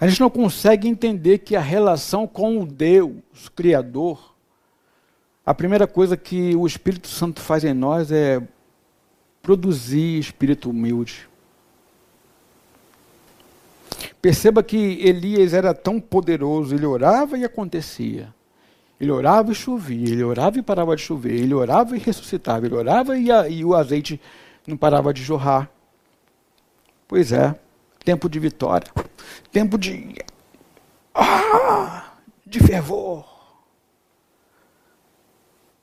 [0.00, 4.34] A gente não consegue entender que a relação com o Deus Criador,
[5.46, 8.42] a primeira coisa que o Espírito Santo faz em nós é
[9.40, 11.28] produzir espírito humilde.
[14.24, 18.34] Perceba que Elias era tão poderoso, ele orava e acontecia.
[18.98, 22.74] Ele orava e chovia, ele orava e parava de chover, ele orava e ressuscitava, ele
[22.74, 24.18] orava e, a, e o azeite
[24.66, 25.70] não parava de jorrar.
[27.06, 27.54] Pois é,
[28.02, 28.90] tempo de vitória,
[29.52, 30.14] tempo de
[31.14, 32.14] ah,
[32.46, 33.26] de fervor.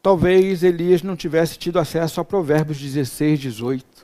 [0.02, 4.01] Talvez Elias não tivesse tido acesso a Provérbios 16, 18.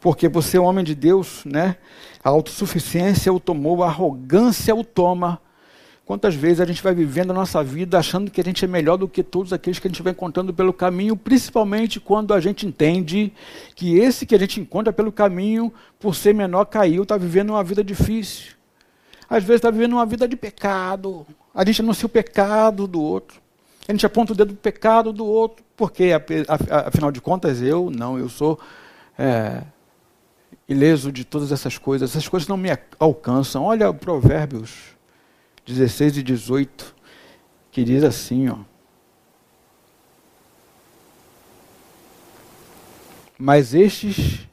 [0.00, 1.76] Porque você é um homem de Deus, né?
[2.22, 5.40] A autossuficiência o tomou, a arrogância o toma.
[6.04, 8.96] Quantas vezes a gente vai vivendo a nossa vida achando que a gente é melhor
[8.96, 12.66] do que todos aqueles que a gente vai encontrando pelo caminho, principalmente quando a gente
[12.66, 13.30] entende
[13.74, 17.62] que esse que a gente encontra pelo caminho, por ser menor, caiu, está vivendo uma
[17.62, 18.52] vida difícil.
[19.28, 21.26] Às vezes está vivendo uma vida de pecado.
[21.54, 23.38] A gente anuncia o pecado do outro.
[23.86, 25.62] A gente aponta o dedo do pecado do outro.
[25.76, 26.12] Porque,
[26.86, 28.58] afinal de contas, eu não, eu sou
[29.18, 29.62] é,
[30.68, 32.10] ileso de todas essas coisas.
[32.10, 33.64] Essas coisas não me alcançam.
[33.64, 34.96] Olha Provérbios
[35.66, 36.94] 16 e 18,
[37.70, 38.58] que diz assim, ó.
[43.38, 44.46] Mas estes,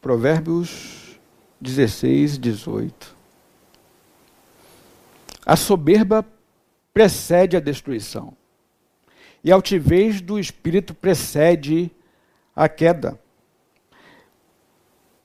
[0.00, 1.18] Provérbios
[1.60, 3.16] 16 e 18,
[5.44, 6.24] a soberba
[6.92, 8.34] precede a destruição,
[9.44, 11.90] e a altivez do espírito precede
[12.56, 13.20] a queda.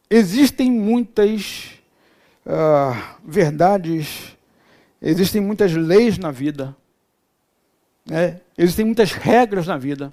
[0.09, 1.71] Existem muitas
[2.45, 4.35] uh, verdades
[5.05, 6.75] Existem muitas leis na vida,
[8.07, 8.41] né?
[8.57, 10.11] existem muitas regras na vida,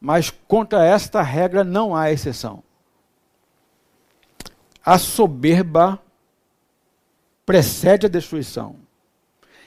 [0.00, 2.62] mas contra esta regra não há exceção.
[4.82, 6.00] A soberba
[7.44, 8.76] precede a destruição,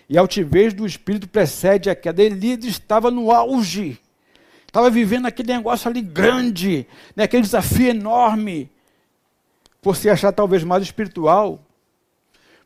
[0.09, 2.23] e a altivez do espírito precede a queda.
[2.23, 3.99] Elias estava no auge,
[4.65, 7.25] estava vivendo aquele negócio ali grande, né?
[7.25, 8.71] aquele desafio enorme,
[9.83, 11.59] por se achar talvez mais espiritual,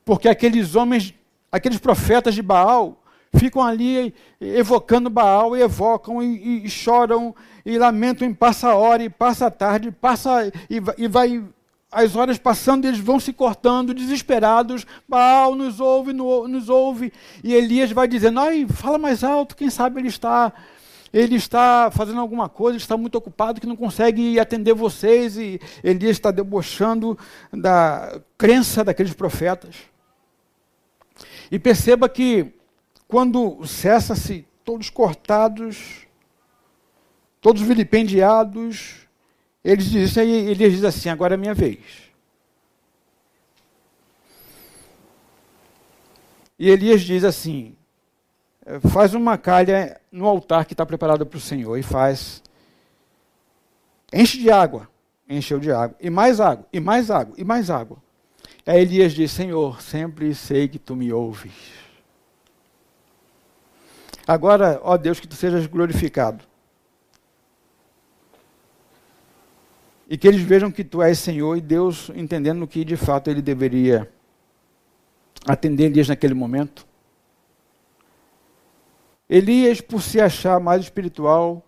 [0.04, 1.12] porque aqueles homens
[1.50, 3.02] aqueles profetas de Baal
[3.34, 7.34] ficam ali evocando Baal e evocam e, e, choram
[7.66, 11.44] e lamentam e passa a hora e passa a tarde, passa e, e vai
[11.90, 14.86] as horas passando, eles vão se cortando, desesperados.
[15.08, 17.12] Baal nos ouve, nos ouve.
[17.42, 20.52] E Elias vai dizendo: Ai, fala mais alto, quem sabe ele está.
[21.12, 25.36] Ele está fazendo alguma coisa, está muito ocupado que não consegue atender vocês.
[25.36, 27.18] E Elias está debochando
[27.52, 29.76] da crença daqueles profetas.
[31.50, 32.52] E perceba que
[33.06, 36.06] quando cessa-se todos cortados,
[37.40, 39.08] todos vilipendiados.
[39.64, 41.78] Eles dizem, Elias diz assim: agora é minha vez.
[46.58, 47.74] E Elias diz assim:
[48.90, 52.42] faz uma calha no altar que está preparado para o Senhor e faz.
[54.12, 54.88] Enche de água.
[55.28, 55.96] Encheu de água.
[56.00, 57.98] E mais água, e mais água, e mais água.
[58.66, 61.52] Aí Elias diz: Senhor, sempre sei que tu me ouves.
[64.26, 66.44] Agora, ó Deus, que tu sejas glorificado.
[70.08, 73.42] E que eles vejam que tu és Senhor e Deus entendendo que de fato ele
[73.42, 74.10] deveria
[75.46, 76.87] atender Elias naquele momento.
[79.28, 81.62] Elias, por se achar mais espiritual,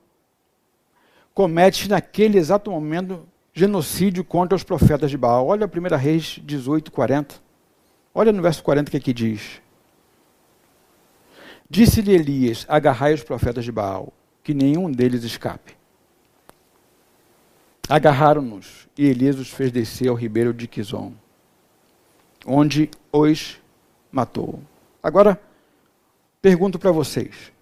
[1.34, 5.46] comete naquele exato momento genocídio contra os profetas de Baal.
[5.46, 7.34] Olha a 1 Reis 18, 40.
[8.14, 9.60] Olha no verso 40 que aqui diz.
[11.68, 15.76] Disse-lhe Elias: Agarrai os profetas de Baal, que nenhum deles escape.
[17.88, 21.12] Agarraram-nos, e Elias os fez descer ao ribeiro de Quizon,
[22.46, 23.60] onde os
[24.12, 24.60] matou.
[25.02, 25.40] Agora,
[26.40, 27.52] pergunto para vocês.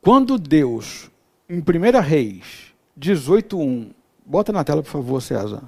[0.00, 1.10] Quando Deus,
[1.48, 3.92] em 1 Reis 18.1,
[4.24, 5.62] bota na tela, por favor, César.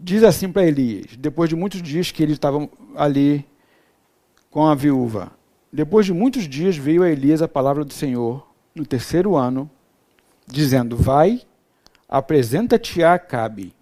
[0.00, 3.46] Diz assim para Elias, depois de muitos dias que eles estavam ali
[4.50, 5.30] com a viúva.
[5.72, 9.70] Depois de muitos dias veio a Elias a palavra do Senhor, no terceiro ano,
[10.46, 11.42] dizendo: Vai,
[12.08, 13.74] apresenta-te a Acabe,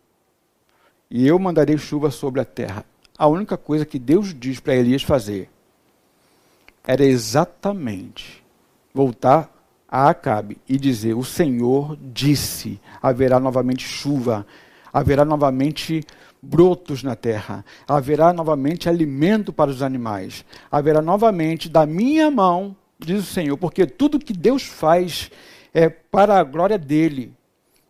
[1.10, 2.84] e eu mandarei chuva sobre a terra
[3.20, 5.50] a única coisa que Deus diz para Elias fazer
[6.82, 8.42] era exatamente
[8.94, 9.54] voltar
[9.86, 14.46] a Acabe e dizer: O Senhor disse: haverá novamente chuva,
[14.90, 16.02] haverá novamente
[16.40, 23.20] brotos na terra, haverá novamente alimento para os animais, haverá novamente da minha mão, diz
[23.20, 25.30] o Senhor, porque tudo que Deus faz
[25.74, 27.34] é para a glória dele.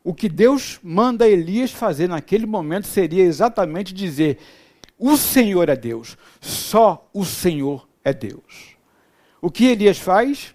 [0.02, 4.36] O que Deus manda Elias fazer naquele momento seria exatamente dizer:
[5.00, 6.18] o Senhor é Deus.
[6.40, 8.76] Só o Senhor é Deus.
[9.40, 10.54] O que Elias faz?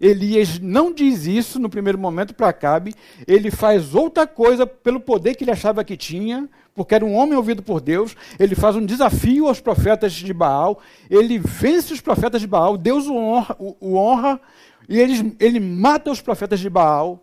[0.00, 2.94] Elias não diz isso no primeiro momento para Acabe,
[3.26, 7.36] ele faz outra coisa pelo poder que ele achava que tinha, porque era um homem
[7.36, 12.40] ouvido por Deus, ele faz um desafio aos profetas de Baal, ele vence os profetas
[12.40, 14.40] de Baal, Deus o honra, o, o honra
[14.88, 17.22] e ele, ele mata os profetas de Baal,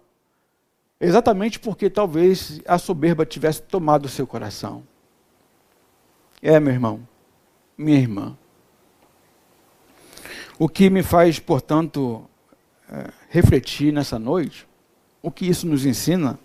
[0.99, 4.83] exatamente porque talvez a soberba tivesse tomado o seu coração.
[6.41, 7.07] É, meu irmão,
[7.77, 8.35] minha irmã.
[10.57, 12.27] O que me faz, portanto,
[12.89, 14.67] é, refletir nessa noite,
[15.21, 16.39] o que isso nos ensina,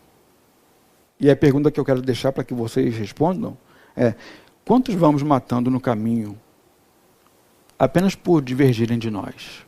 [1.18, 3.56] e a pergunta que eu quero deixar para que vocês respondam,
[3.96, 4.14] é:
[4.64, 6.38] quantos vamos matando no caminho
[7.78, 9.64] apenas por divergirem de nós?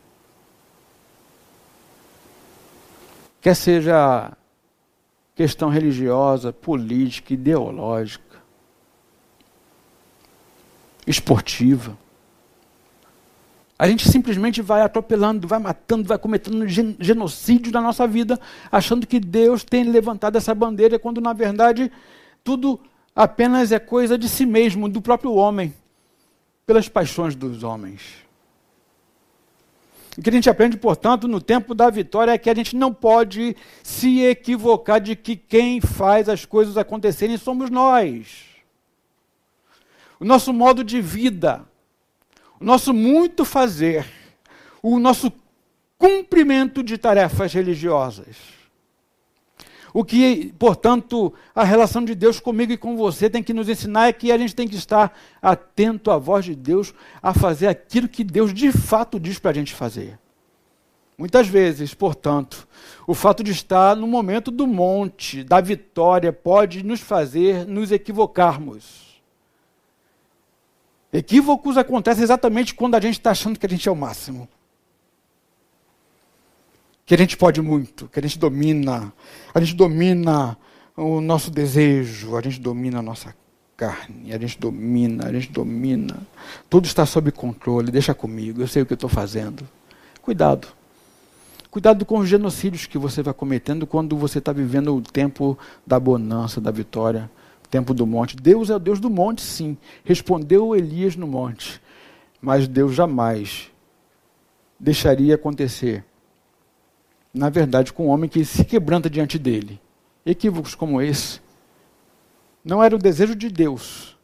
[3.41, 4.31] Quer seja
[5.33, 8.38] questão religiosa, política, ideológica,
[11.09, 11.97] esportiva.
[13.77, 18.39] A gente simplesmente vai atropelando, vai matando, vai cometendo genocídio na nossa vida,
[18.71, 21.91] achando que Deus tem levantado essa bandeira, quando na verdade
[22.43, 22.79] tudo
[23.15, 25.73] apenas é coisa de si mesmo, do próprio homem,
[26.65, 28.01] pelas paixões dos homens.
[30.17, 32.93] O que a gente aprende, portanto, no tempo da vitória é que a gente não
[32.93, 38.48] pode se equivocar de que quem faz as coisas acontecerem somos nós
[40.19, 41.65] o nosso modo de vida,
[42.59, 44.05] o nosso muito fazer,
[44.83, 45.31] o nosso
[45.97, 48.35] cumprimento de tarefas religiosas.
[49.93, 54.07] O que, portanto, a relação de Deus comigo e com você tem que nos ensinar
[54.07, 58.07] é que a gente tem que estar atento à voz de Deus, a fazer aquilo
[58.07, 60.19] que Deus de fato diz para a gente fazer.
[61.17, 62.67] Muitas vezes, portanto,
[63.05, 69.08] o fato de estar no momento do monte, da vitória, pode nos fazer nos equivocarmos.
[71.11, 74.47] Equívocos acontecem exatamente quando a gente está achando que a gente é o máximo.
[77.05, 79.11] Que a gente pode muito, que a gente domina.
[79.53, 80.55] A gente domina
[80.95, 83.35] o nosso desejo, a gente domina a nossa
[83.75, 86.17] carne, a gente domina, a gente domina.
[86.69, 89.67] Tudo está sob controle, deixa comigo, eu sei o que estou fazendo.
[90.21, 90.67] Cuidado.
[91.71, 95.57] Cuidado com os genocídios que você vai cometendo quando você está vivendo o tempo
[95.87, 97.29] da bonança, da vitória
[97.69, 98.35] tempo do monte.
[98.35, 99.77] Deus é o Deus do monte, sim.
[100.03, 101.81] Respondeu Elias no monte.
[102.41, 103.71] Mas Deus jamais
[104.79, 106.03] deixaria acontecer.
[107.33, 109.79] Na verdade, com um homem que se quebranta diante dele.
[110.25, 111.39] Equívocos como esse.
[112.63, 114.17] Não era o desejo de Deus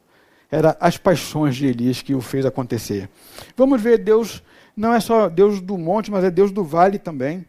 [0.50, 3.08] Era as paixões de Elias que o fez acontecer.
[3.56, 4.42] Vamos ver, Deus
[4.76, 7.44] não é só Deus do monte, mas é Deus do vale também.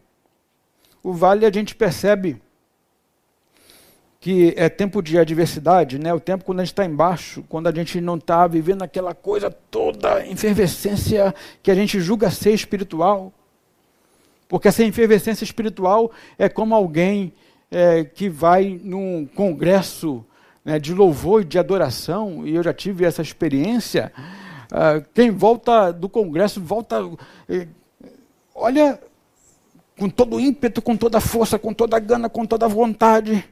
[1.03, 2.41] O vale a gente percebe
[4.19, 6.13] que é tempo de adversidade, né?
[6.13, 9.49] o tempo quando a gente está embaixo, quando a gente não está vivendo aquela coisa
[9.49, 13.31] toda, efervescência que a gente julga ser espiritual.
[14.47, 17.33] Porque essa efervescência espiritual é como alguém
[17.69, 20.25] é, que vai num congresso
[20.67, 24.11] né, de louvor e de adoração, e eu já tive essa experiência.
[24.69, 26.97] Uh, quem volta do congresso volta,
[27.47, 27.67] eh,
[28.53, 28.99] olha,
[29.97, 33.47] com todo ímpeto, com toda força, com toda gana, com toda vontade.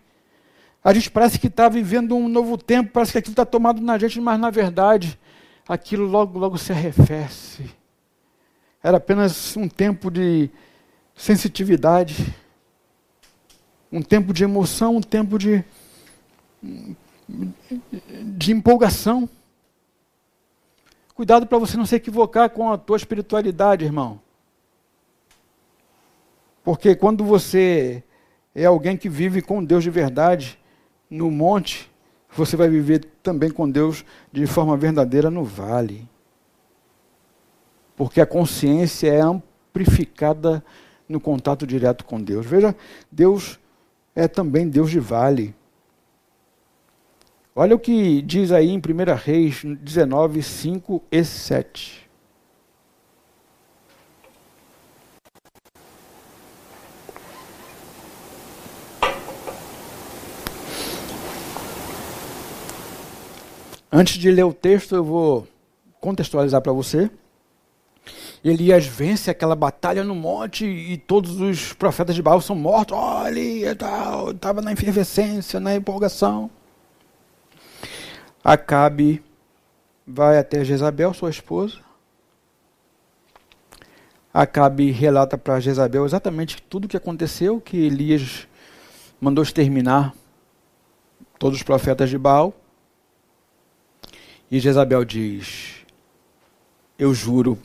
[0.86, 3.98] A gente parece que está vivendo um novo tempo, parece que aquilo está tomado na
[3.98, 5.20] gente, mas na verdade,
[5.68, 7.72] aquilo logo, logo se arrefece.
[8.84, 10.48] Era apenas um tempo de
[11.16, 12.32] sensitividade,
[13.92, 15.66] um tempo de emoção, um tempo de,
[18.38, 19.28] de empolgação.
[21.16, 24.22] Cuidado para você não se equivocar com a tua espiritualidade, irmão.
[26.64, 28.04] Porque quando você
[28.54, 30.60] é alguém que vive com Deus de verdade
[31.16, 31.90] no monte,
[32.30, 36.08] você vai viver também com Deus de forma verdadeira no vale.
[37.96, 40.64] Porque a consciência é amplificada
[41.08, 42.46] no contato direto com Deus.
[42.46, 42.76] Veja,
[43.10, 43.60] Deus
[44.14, 45.56] é também Deus de vale.
[47.56, 48.82] Olha o que diz aí em 1
[49.16, 52.05] Reis 19, 5 e 7.
[63.98, 65.48] Antes de ler o texto, eu vou
[66.02, 67.10] contextualizar para você.
[68.44, 72.98] Elias vence aquela batalha no monte e todos os profetas de Baal são mortos.
[72.98, 76.52] Olha, estava na efervescência, na empolgação.
[78.44, 79.24] Acabe
[80.06, 81.78] vai até Jezabel, sua esposa.
[84.34, 88.46] Acabe relata para Jezabel exatamente tudo o que aconteceu, que Elias
[89.22, 90.14] mandou exterminar
[91.40, 92.54] todos os profetas de Baal.
[94.50, 95.86] E Jezabel diz:
[96.98, 97.60] Eu juro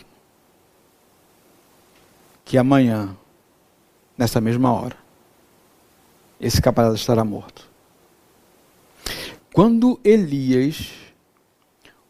[2.44, 3.16] que amanhã,
[4.18, 4.96] nessa mesma hora,
[6.40, 7.68] esse camarada estará morto.
[9.52, 10.92] Quando Elias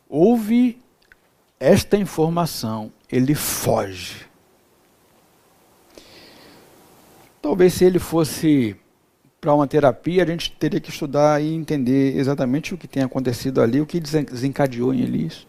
[0.09, 0.81] ouve
[1.59, 4.27] esta informação, ele foge.
[7.43, 8.80] Talvez se ele fosse
[9.41, 13.63] para uma terapia, a gente teria que estudar e entender exatamente o que tem acontecido
[13.63, 15.47] ali, o que desencadeou em Elias.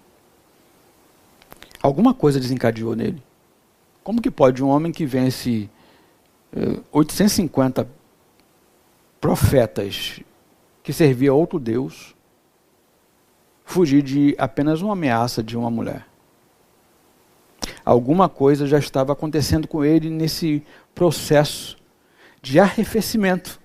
[1.81, 3.21] Alguma coisa desencadeou nele.
[4.03, 5.69] Como que pode um homem que vence
[6.55, 7.87] eh, 850
[9.19, 10.21] profetas
[10.81, 12.15] que servia a outro Deus
[13.65, 16.07] fugir de apenas uma ameaça de uma mulher?
[17.83, 20.63] Alguma coisa já estava acontecendo com ele nesse
[20.95, 21.77] processo
[22.41, 23.60] de arrefecimento,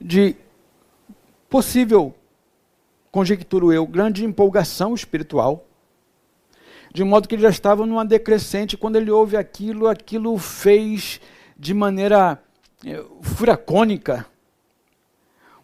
[0.00, 0.36] de
[1.48, 2.14] possível,
[3.10, 5.66] conjecturo eu, grande empolgação espiritual
[6.92, 8.76] de modo que ele já estava numa decrescente.
[8.76, 11.20] Quando ele ouve aquilo, aquilo fez
[11.56, 12.42] de maneira
[12.84, 14.26] é, furacônica.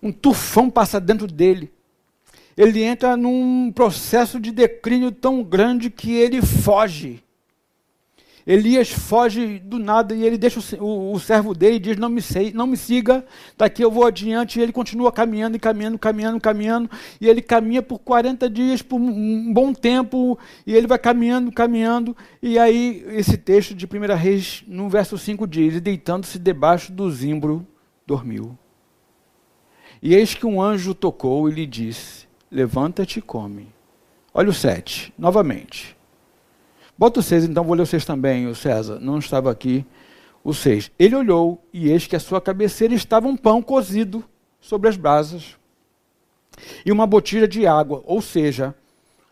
[0.03, 1.73] Um tufão passa dentro dele.
[2.57, 7.23] Ele entra num processo de declínio tão grande que ele foge.
[8.47, 12.09] Elias foge do nada e ele deixa o, o, o, servo dele e diz: não
[12.09, 13.27] me, sei, não me siga,
[13.59, 14.61] daqui eu vou adiante.
[14.61, 16.91] E ele continua caminhando e caminhando, caminhando, caminhando.
[17.21, 22.17] E ele caminha por 40 dias, por um bom tempo, e ele vai caminhando, caminhando.
[22.41, 27.11] E aí, esse texto de 1 Reis, no verso 5 diz: E deitando-se debaixo do
[27.11, 27.67] zimbro,
[28.07, 28.57] dormiu.
[30.01, 33.75] E eis que um anjo tocou e lhe disse: Levanta-te e come.
[34.33, 35.96] Olha o 7, novamente.
[36.99, 38.99] Bota o 6, então vou ler o 6 também, o César.
[39.01, 39.85] Não estava aqui.
[40.43, 40.91] O 6.
[40.99, 44.25] Ele olhou, e eis que a sua cabeceira estava um pão cozido
[44.61, 45.57] sobre as brasas
[46.85, 48.03] e uma botija de água.
[48.07, 48.75] Ou seja,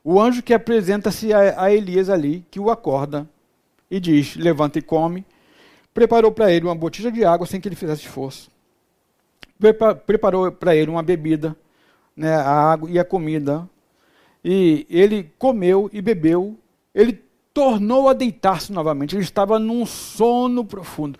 [0.02, 3.28] o anjo que apresenta-se a, a Elias ali, que o acorda
[3.90, 5.24] e diz: Levanta e come.
[5.92, 8.50] Preparou para ele uma botija de água sem que ele fizesse esforço.
[10.04, 11.56] Preparou para ele uma bebida,
[12.16, 13.68] né, a água e a comida.
[14.44, 16.58] E ele comeu e bebeu.
[16.92, 17.23] Ele
[17.54, 19.14] tornou a deitar-se novamente.
[19.14, 21.18] Ele estava num sono profundo.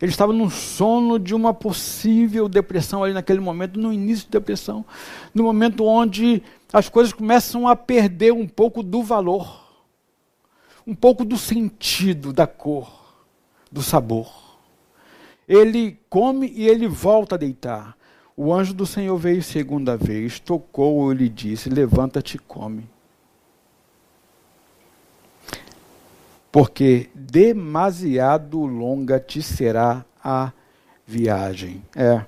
[0.00, 4.84] Ele estava num sono de uma possível depressão ali naquele momento, no início da depressão,
[5.32, 9.62] no momento onde as coisas começam a perder um pouco do valor,
[10.86, 12.90] um pouco do sentido, da cor,
[13.70, 14.58] do sabor.
[15.46, 17.96] Ele come e ele volta a deitar.
[18.36, 22.93] O anjo do Senhor veio segunda vez, tocou e lhe disse: Levanta-te e come.
[26.54, 30.52] Porque demasiado longa te será a
[31.04, 31.84] viagem.
[31.96, 32.24] É.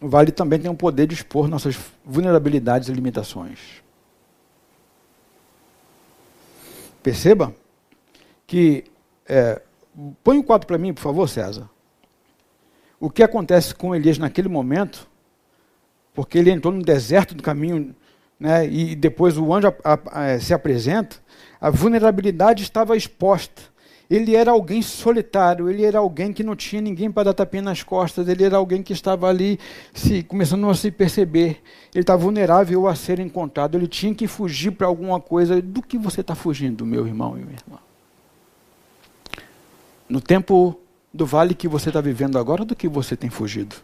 [0.00, 3.82] O vale também tem o poder de expor nossas vulnerabilidades e limitações.
[7.02, 7.52] Perceba
[8.46, 8.84] que.
[9.26, 9.60] É,
[10.22, 11.68] põe o um quadro para mim, por favor, César.
[13.00, 15.10] O que acontece com Elias naquele momento,
[16.14, 17.92] porque ele entrou no deserto do caminho,
[18.38, 21.16] né, e depois o anjo a, a, a, se apresenta,
[21.60, 23.62] a vulnerabilidade estava exposta.
[24.10, 27.82] Ele era alguém solitário, ele era alguém que não tinha ninguém para dar tapinha nas
[27.82, 29.60] costas, ele era alguém que estava ali
[29.92, 31.62] se, começando a se perceber.
[31.94, 35.60] Ele estava vulnerável a ser encontrado, ele tinha que fugir para alguma coisa.
[35.60, 37.78] Do que você está fugindo, meu irmão e minha irmã?
[40.08, 40.80] No tempo
[41.12, 43.76] do vale que você está vivendo agora, do que você tem fugido?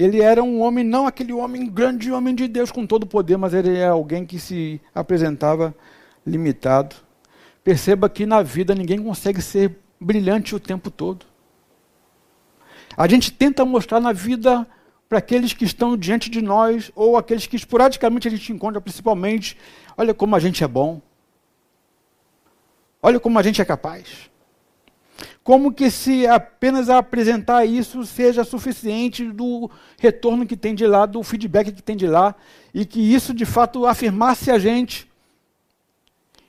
[0.00, 3.36] Ele era um homem, não aquele homem grande, homem de Deus com todo o poder,
[3.36, 5.74] mas ele é alguém que se apresentava
[6.26, 6.96] limitado
[7.62, 11.26] Perceba que na vida ninguém consegue ser brilhante o tempo todo.
[12.96, 14.66] A gente tenta mostrar na vida
[15.08, 19.56] para aqueles que estão diante de nós, ou aqueles que esporadicamente a gente encontra, principalmente,
[19.96, 21.00] olha como a gente é bom.
[23.02, 24.29] Olha como a gente é capaz.
[25.50, 31.20] Como que se apenas apresentar isso seja suficiente do retorno que tem de lá, do
[31.24, 32.36] feedback que tem de lá,
[32.72, 35.10] e que isso de fato afirmasse a gente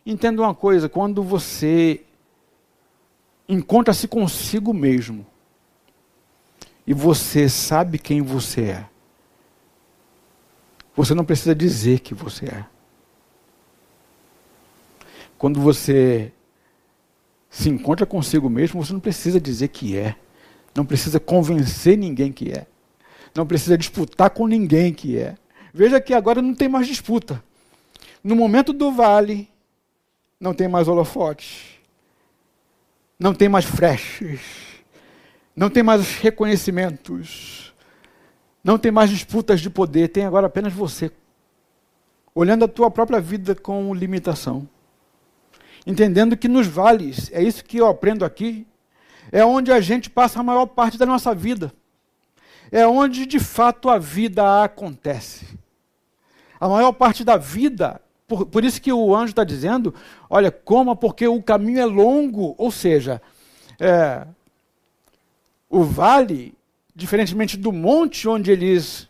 [0.06, 2.04] Entenda uma coisa: quando você
[3.48, 5.26] encontra-se consigo mesmo
[6.86, 8.86] e você sabe quem você é,
[10.96, 12.66] você não precisa dizer que você é.
[15.38, 16.32] Quando você
[17.52, 20.16] se encontra consigo mesmo, você não precisa dizer que é.
[20.74, 22.66] Não precisa convencer ninguém que é.
[23.36, 25.36] Não precisa disputar com ninguém que é.
[25.74, 27.44] Veja que agora não tem mais disputa.
[28.24, 29.50] No momento do vale,
[30.40, 31.78] não tem mais holofotes,
[33.20, 34.40] não tem mais flechas,
[35.54, 37.74] não tem mais reconhecimentos,
[38.64, 41.12] não tem mais disputas de poder, tem agora apenas você,
[42.34, 44.68] olhando a tua própria vida com limitação,
[45.86, 48.66] entendendo que nos vales, é isso que eu aprendo aqui,
[49.32, 51.74] é onde a gente passa a maior parte da nossa vida,
[52.72, 55.48] é onde de fato a vida acontece.
[56.60, 58.00] A maior parte da vida
[58.32, 59.94] por, por isso que o anjo está dizendo:
[60.30, 62.56] olha, coma, porque o caminho é longo.
[62.58, 63.22] Ou seja,
[63.78, 64.26] é,
[65.70, 66.54] o vale,
[66.96, 69.10] diferentemente do monte onde eles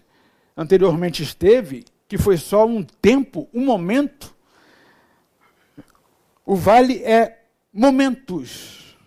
[0.57, 4.33] anteriormente esteve, que foi só um tempo, um momento,
[6.51, 8.97] o vale é momentos.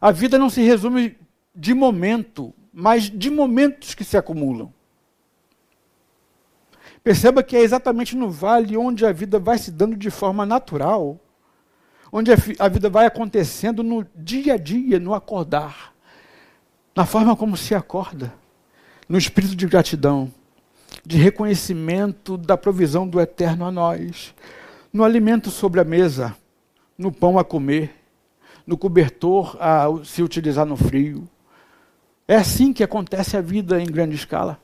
[0.00, 1.18] A vida não se resume
[1.54, 4.72] de momento, mas de momentos que se acumulam.
[7.02, 11.20] Perceba que é exatamente no vale onde a vida vai se dando de forma natural,
[12.10, 15.92] onde a vida vai acontecendo no dia a dia, no acordar,
[16.96, 18.32] na forma como se acorda,
[19.06, 20.32] no espírito de gratidão,
[21.04, 24.34] de reconhecimento da provisão do eterno a nós,
[24.94, 26.34] no alimento sobre a mesa,
[26.96, 27.94] no pão a comer,
[28.66, 31.28] no cobertor a se utilizar no frio.
[32.26, 34.58] É assim que acontece a vida em grande escala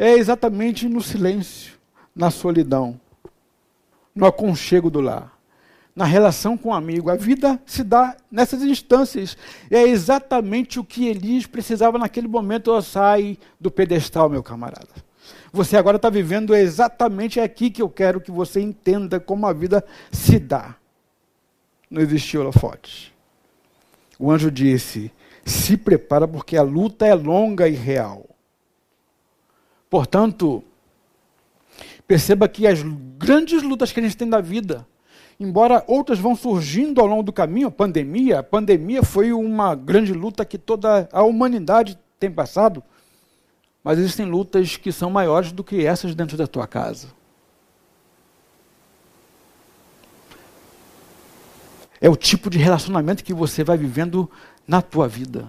[0.00, 1.74] é exatamente no silêncio,
[2.16, 2.98] na solidão,
[4.14, 5.38] no aconchego do lar,
[5.94, 7.10] na relação com o amigo.
[7.10, 9.36] A vida se dá nessas instâncias.
[9.70, 12.70] É exatamente o que Elias precisava naquele momento.
[12.70, 14.88] Eu sai do pedestal, meu camarada.
[15.52, 19.84] Você agora está vivendo exatamente aqui que eu quero que você entenda como a vida
[20.12, 20.76] se dá.
[21.90, 23.12] Não existe holofote.
[24.18, 25.10] O anjo disse:
[25.44, 28.26] se prepara porque a luta é longa e real.
[29.88, 30.62] Portanto,
[32.06, 32.80] perceba que as
[33.18, 34.86] grandes lutas que a gente tem da vida,
[35.38, 40.12] embora outras vão surgindo ao longo do caminho, a pandemia, a pandemia foi uma grande
[40.12, 42.84] luta que toda a humanidade tem passado,
[43.82, 47.08] mas existem lutas que são maiores do que essas dentro da tua casa.
[52.00, 54.30] É o tipo de relacionamento que você vai vivendo
[54.66, 55.48] na tua vida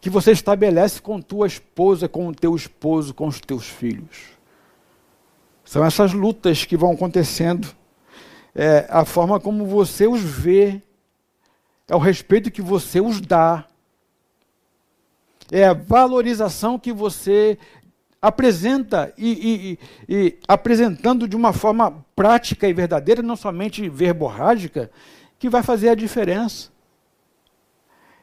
[0.00, 4.38] que você estabelece com tua esposa, com o teu esposo, com os teus filhos.
[5.64, 7.68] São essas lutas que vão acontecendo,
[8.54, 10.80] é, a forma como você os vê,
[11.86, 13.66] é o respeito que você os dá,
[15.50, 17.58] é a valorização que você
[18.20, 19.78] apresenta e,
[20.08, 24.90] e, e, apresentando de uma forma prática e verdadeira, não somente verborrágica,
[25.38, 26.70] que vai fazer a diferença.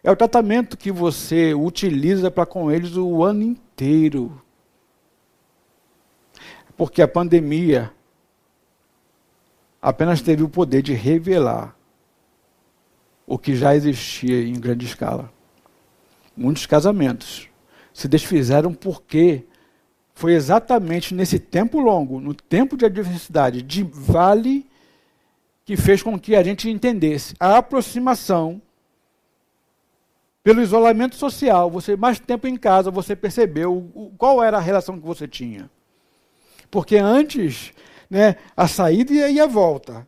[0.03, 4.39] É o tratamento que você utiliza para com eles o ano inteiro.
[6.77, 7.91] Porque a pandemia
[9.81, 11.75] apenas teve o poder de revelar
[13.25, 15.34] o que já existia em grande escala.
[16.35, 17.49] Muitos casamentos
[17.93, 19.45] se desfizeram porque
[20.13, 24.65] foi exatamente nesse tempo longo, no tempo de adversidade, de vale,
[25.65, 28.61] que fez com que a gente entendesse a aproximação
[30.43, 35.05] pelo isolamento social, você mais tempo em casa, você percebeu qual era a relação que
[35.05, 35.69] você tinha.
[36.69, 37.73] Porque antes,
[38.09, 40.07] né, a saída e a volta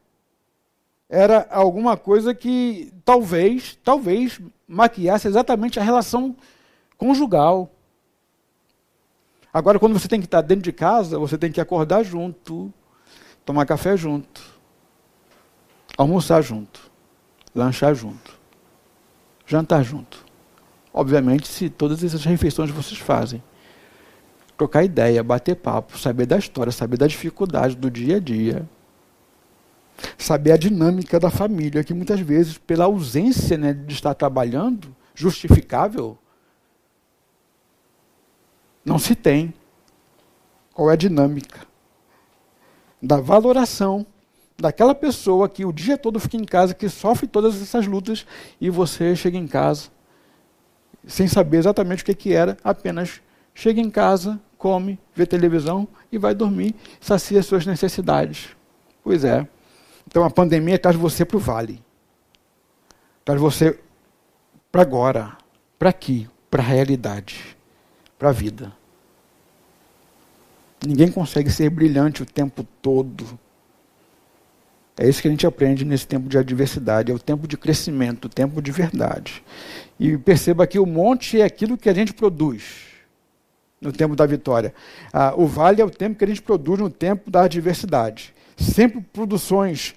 [1.09, 6.35] era alguma coisa que talvez, talvez maquiasse exatamente a relação
[6.97, 7.71] conjugal.
[9.53, 12.71] Agora, quando você tem que estar dentro de casa, você tem que acordar junto,
[13.45, 14.41] tomar café junto,
[15.97, 16.91] almoçar junto,
[17.55, 18.37] lanchar junto,
[19.45, 20.25] jantar junto.
[20.93, 23.41] Obviamente, se todas essas refeições vocês fazem.
[24.57, 28.67] Trocar ideia, bater papo, saber da história, saber da dificuldade do dia a dia.
[30.17, 36.17] Saber a dinâmica da família, que muitas vezes, pela ausência né, de estar trabalhando, justificável,
[38.85, 39.53] não se tem
[40.73, 41.65] qual é a dinâmica
[43.01, 44.05] da valoração
[44.57, 48.25] daquela pessoa que o dia todo fica em casa, que sofre todas essas lutas,
[48.59, 49.89] e você chega em casa
[51.07, 53.21] sem saber exatamente o que, que era, apenas
[53.55, 58.49] chega em casa, come, vê televisão e vai dormir, sacia suas necessidades.
[59.03, 59.47] Pois é.
[60.17, 61.79] Então a pandemia traz você para o vale.
[63.23, 63.77] Traz você
[64.71, 65.37] para agora,
[65.77, 67.55] para aqui, para a realidade
[68.17, 68.73] para a vida.
[70.83, 73.39] Ninguém consegue ser brilhante o tempo todo.
[74.97, 78.25] É isso que a gente aprende nesse tempo de adversidade, é o tempo de crescimento,
[78.25, 79.43] o tempo de verdade.
[79.99, 82.87] E perceba que o monte é aquilo que a gente produz
[83.79, 84.73] no tempo da vitória.
[85.13, 88.33] Ah, o vale é o tempo que a gente produz no tempo da adversidade.
[88.57, 89.93] Sempre produções.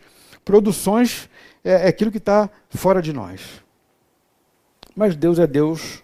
[0.51, 1.30] Produções
[1.62, 3.62] é, é aquilo que está fora de nós.
[4.96, 6.03] Mas Deus é Deus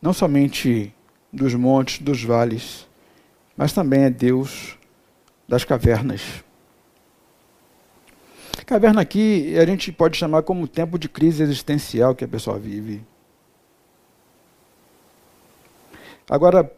[0.00, 0.94] não somente
[1.32, 2.86] dos montes, dos vales,
[3.56, 4.76] mas também é Deus
[5.48, 6.44] das cavernas.
[8.66, 13.02] Caverna aqui a gente pode chamar como tempo de crise existencial que a pessoa vive.
[16.28, 16.70] Agora,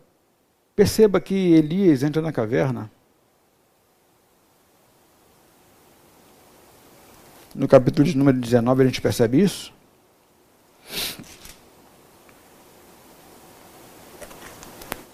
[0.76, 2.88] perceba que Elias entra na caverna.
[7.58, 9.72] No capítulo de número 19 a gente percebe isso.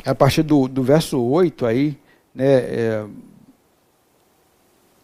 [0.05, 1.99] a partir do, do verso 8 aí,
[2.35, 3.07] né, é,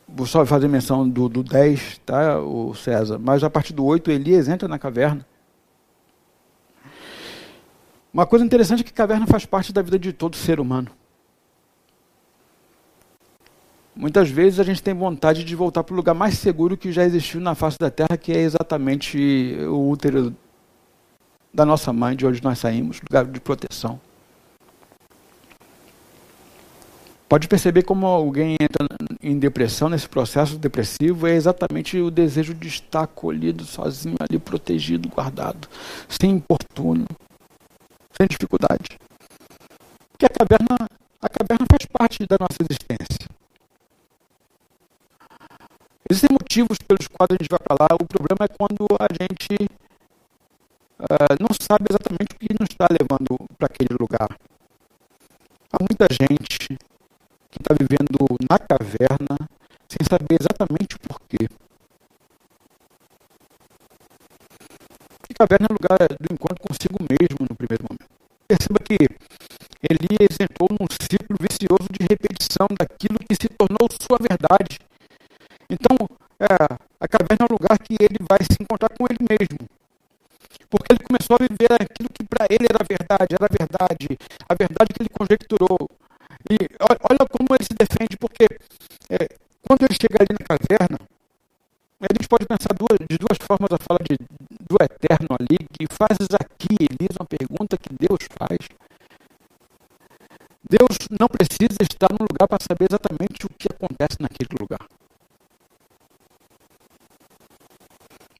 [0.07, 4.11] vou só fazer menção do, do 10, tá, o César, mas a partir do 8
[4.11, 5.27] Elias entra na caverna.
[8.13, 10.91] Uma coisa interessante é que caverna faz parte da vida de todo ser humano.
[14.01, 17.05] Muitas vezes a gente tem vontade de voltar para o lugar mais seguro que já
[17.05, 20.35] existiu na face da Terra, que é exatamente o útero
[21.53, 24.01] da nossa mãe, de onde nós saímos, lugar de proteção.
[27.29, 28.87] Pode perceber como alguém entra
[29.23, 35.11] em depressão, nesse processo depressivo, é exatamente o desejo de estar acolhido, sozinho, ali, protegido,
[35.11, 35.69] guardado,
[36.09, 37.05] sem importuno,
[38.17, 38.99] sem dificuldade.
[40.11, 40.89] Porque a caverna,
[41.21, 43.40] a caverna faz parte da nossa existência.
[46.11, 47.89] Existem motivos pelos quais a gente vai para lá.
[47.95, 49.55] O problema é quando a gente
[50.99, 54.29] uh, não sabe exatamente o que nos está levando para aquele lugar.
[55.71, 56.77] Há muita gente
[57.49, 59.39] que está vivendo na caverna
[59.87, 61.47] sem saber exatamente o porquê.
[65.31, 68.11] E caverna é lugar do encontro consigo mesmo no primeiro momento.
[68.49, 68.99] Perceba que
[69.87, 74.91] Elias entrou num ciclo vicioso de repetição daquilo que se tornou sua verdade.
[75.71, 75.95] Então,
[76.41, 76.51] é,
[76.99, 79.71] a caverna é um lugar que ele vai se encontrar com ele mesmo.
[80.69, 84.19] Porque ele começou a viver aquilo que para ele era verdade, era verdade,
[84.49, 85.89] a verdade que ele conjecturou,
[86.51, 88.47] e olha como ele se defende, porque
[89.11, 89.29] é,
[89.67, 90.99] quando ele chega ali na caverna,
[92.01, 94.17] a gente pode pensar duas, de duas formas a fala de,
[94.67, 98.59] do eterno ali, que fazes aqui, Elias, uma pergunta que Deus faz.
[100.65, 104.81] Deus não precisa estar num lugar para saber exatamente o que acontece naquele lugar.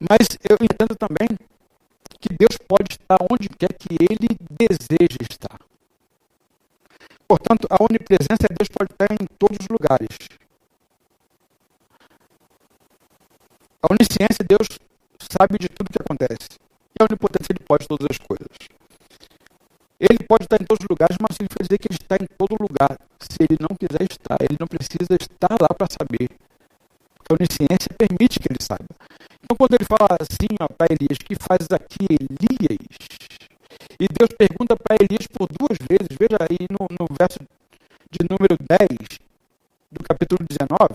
[0.01, 1.29] Mas eu entendo também
[2.19, 5.59] que Deus pode estar onde quer que Ele deseja estar.
[7.29, 10.09] Portanto, a onipresença de Deus pode estar em todos os lugares.
[13.83, 14.67] A onisciência, Deus
[15.31, 16.59] sabe de tudo que acontece.
[16.97, 18.49] E a onipotência, Ele pode todas as coisas.
[20.01, 22.57] Ele pode estar em todos os lugares, mas significa dizer que ele está em todo
[22.59, 22.97] lugar.
[23.21, 26.29] Se ele não quiser estar, ele não precisa estar lá para saber.
[27.15, 28.89] Porque a onisciência permite que ele saiba.
[29.51, 30.47] Então, quando ele fala assim
[30.79, 32.79] para Elias, que faz aqui Elias?
[33.99, 37.41] E Deus pergunta para Elias por duas vezes, veja aí no, no verso
[38.13, 39.19] de número 10
[39.91, 40.95] do capítulo 19.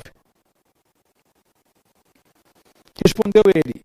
[3.03, 3.83] Respondeu ele: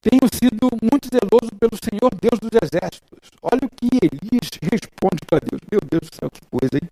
[0.00, 3.28] Tenho sido muito zeloso pelo Senhor Deus dos exércitos.
[3.42, 5.60] Olha o que Elias responde para Deus.
[5.70, 6.88] Meu Deus do céu, que coisa, hein?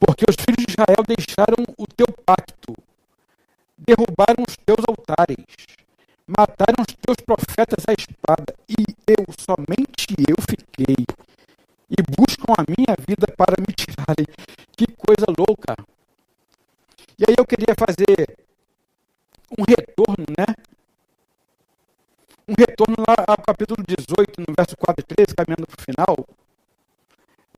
[0.00, 2.74] Porque os filhos de Israel deixaram o teu pacto,
[3.88, 5.46] derrubaram os teus altares,
[6.26, 11.06] mataram os teus profetas à espada, e eu, somente eu fiquei,
[11.88, 14.26] e buscam a minha vida para me tirarem.
[14.76, 15.74] Que coisa louca!
[17.18, 18.36] E aí eu queria fazer
[19.58, 20.46] um retorno, né?
[22.46, 26.28] Um retorno lá ao capítulo 18, no verso 4 e 13, caminhando para o final.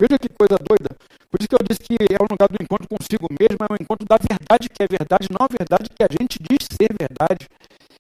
[0.01, 0.97] Veja que coisa doida.
[1.29, 3.77] Por isso que eu disse que é um lugar do encontro consigo mesmo, é um
[3.77, 7.45] encontro da verdade que é verdade, não a verdade que a gente diz ser verdade,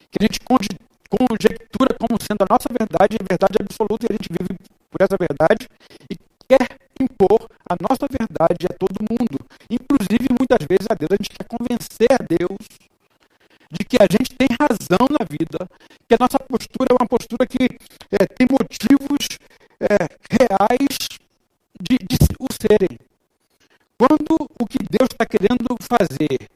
[0.09, 4.32] que a gente conjectura como sendo a nossa verdade, a verdade absoluta, e a gente
[4.32, 4.57] vive
[4.90, 5.68] por essa verdade
[6.09, 6.16] e
[6.48, 9.36] quer impor a nossa verdade a todo mundo,
[9.68, 11.12] inclusive muitas vezes a Deus.
[11.12, 12.64] A gente quer convencer a Deus
[13.70, 15.68] de que a gente tem razão na vida,
[16.09, 17.68] que a nossa postura é uma postura que
[18.11, 19.38] é, tem motivos
[19.78, 21.20] é, reais
[21.80, 22.98] de, de o serem.
[23.98, 26.48] Quando o que Deus está querendo fazer,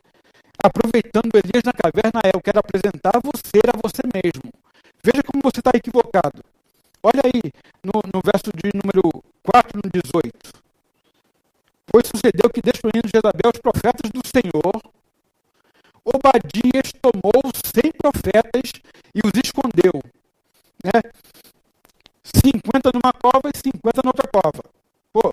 [1.62, 4.50] na caverna, é eu quero apresentar você a você mesmo.
[5.02, 6.42] Veja como você está equivocado.
[7.02, 7.52] Olha aí
[7.84, 10.32] no, no verso de número 4, no 18.
[11.86, 14.72] Pois sucedeu que, destruindo Jezabel os profetas do Senhor,
[16.04, 18.72] Obadias tomou cem profetas
[19.14, 20.00] e os escondeu.
[20.82, 21.00] Né?
[22.24, 24.64] 50 numa cova e 50 noutra cova.
[25.12, 25.32] Pô,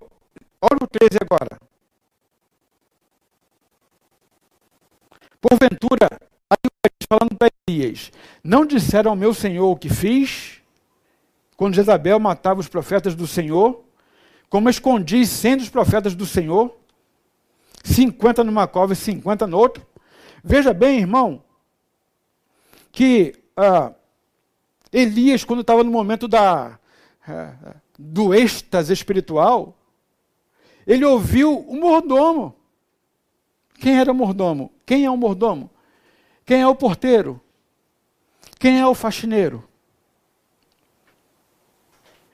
[0.62, 1.71] olha o 13 agora.
[5.42, 6.08] Porventura,
[6.50, 8.12] aí falando para Elias,
[8.44, 10.62] não disseram ao meu senhor o que fiz?
[11.62, 13.84] quando Jezabel matava os profetas do Senhor,
[14.50, 16.76] como escondi sendo os profetas do Senhor,
[17.84, 19.86] 50 numa cova e 50 no outro.
[20.44, 21.44] Veja bem, irmão,
[22.92, 23.94] que ah,
[24.92, 26.80] Elias, quando estava no momento da,
[27.28, 29.78] ah, do êxtase espiritual,
[30.88, 32.56] ele ouviu o mordomo.
[33.82, 34.72] Quem era o mordomo?
[34.86, 35.68] Quem é o mordomo?
[36.46, 37.42] Quem é o porteiro?
[38.60, 39.68] Quem é o faxineiro?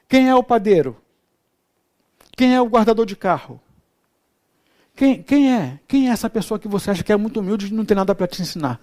[0.10, 0.98] Quem é o padeiro?
[2.36, 3.62] Quem é o guardador de carro?
[4.94, 5.80] Quem, quem é?
[5.88, 8.14] Quem é essa pessoa que você acha que é muito humilde e não tem nada
[8.14, 8.82] para te ensinar?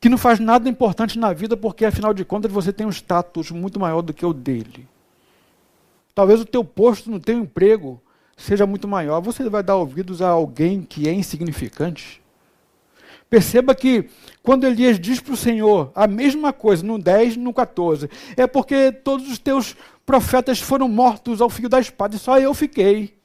[0.00, 3.50] Que não faz nada importante na vida porque, afinal de contas, você tem um status
[3.50, 4.88] muito maior do que o dele.
[6.14, 8.00] Talvez o teu posto no teu emprego
[8.36, 9.20] seja muito maior.
[9.20, 12.22] Você vai dar ouvidos a alguém que é insignificante?
[13.28, 14.08] Perceba que
[14.42, 18.46] quando Elias diz para o Senhor a mesma coisa, no 10 e no 14, é
[18.46, 19.74] porque todos os teus
[20.04, 23.16] profetas foram mortos ao fio da espada e só eu fiquei.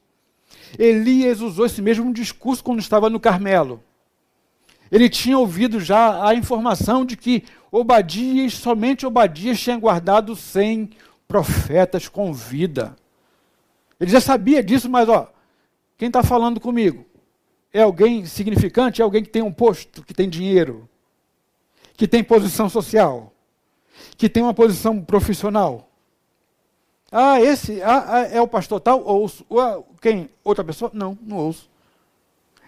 [0.79, 3.83] Elias usou esse mesmo discurso quando estava no Carmelo.
[4.91, 10.89] Ele tinha ouvido já a informação de que Obadias, somente Obadias tinha guardado 100
[11.27, 12.95] profetas com vida.
[14.01, 15.31] Ele já sabia disso, mas ó,
[15.95, 17.05] quem está falando comigo?
[17.71, 18.99] É alguém significante?
[18.99, 20.89] É alguém que tem um posto, que tem dinheiro,
[21.95, 23.31] que tem posição social,
[24.17, 25.87] que tem uma posição profissional.
[27.11, 29.03] Ah, esse ah, ah, é o pastor tal?
[29.03, 29.45] Ouço.
[29.51, 30.29] Ah, quem?
[30.43, 30.89] Outra pessoa?
[30.95, 31.69] Não, não ouço.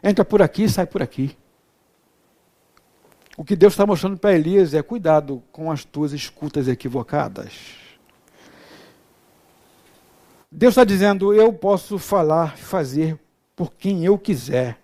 [0.03, 1.35] Entra por aqui, sai por aqui.
[3.35, 7.82] O que Deus está mostrando para Elias é cuidado com as tuas escutas equivocadas.
[10.55, 13.19] Deus está dizendo: eu posso falar, fazer
[13.55, 14.79] por quem eu quiser.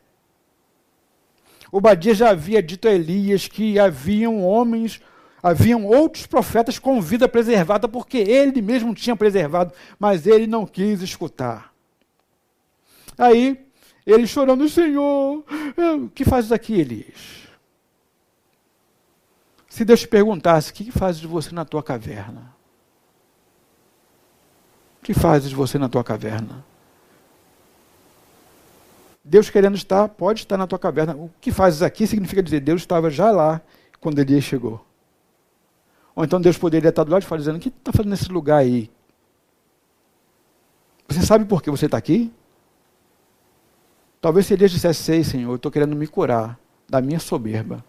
[1.72, 4.99] Obadias já havia dito a Elias que haviam homens,
[5.43, 11.03] haviam outros profetas com vida preservada, porque ele mesmo tinha preservado, mas ele não quis
[11.03, 11.72] escutar.
[13.15, 13.63] Aí,
[14.07, 15.43] ele chorando, Senhor,
[16.01, 17.47] o que fazes aqui, Elias?
[19.70, 22.59] Se Deus te perguntasse, o que fazes de você na tua caverna?
[25.02, 26.64] Que fazes você na tua caverna?
[29.24, 31.16] Deus querendo estar, pode estar na tua caverna.
[31.16, 33.62] O que fazes aqui significa dizer, Deus estava já lá
[34.00, 34.84] quando Elias chegou.
[36.16, 38.32] Ou então Deus poderia estar do lado de fora dizendo, o que está fazendo nesse
[38.32, 38.89] lugar aí?
[41.08, 42.32] Você sabe por que você está aqui?
[44.22, 47.84] Talvez se Elias dissesse, sei Senhor, eu estou querendo me curar da minha soberba.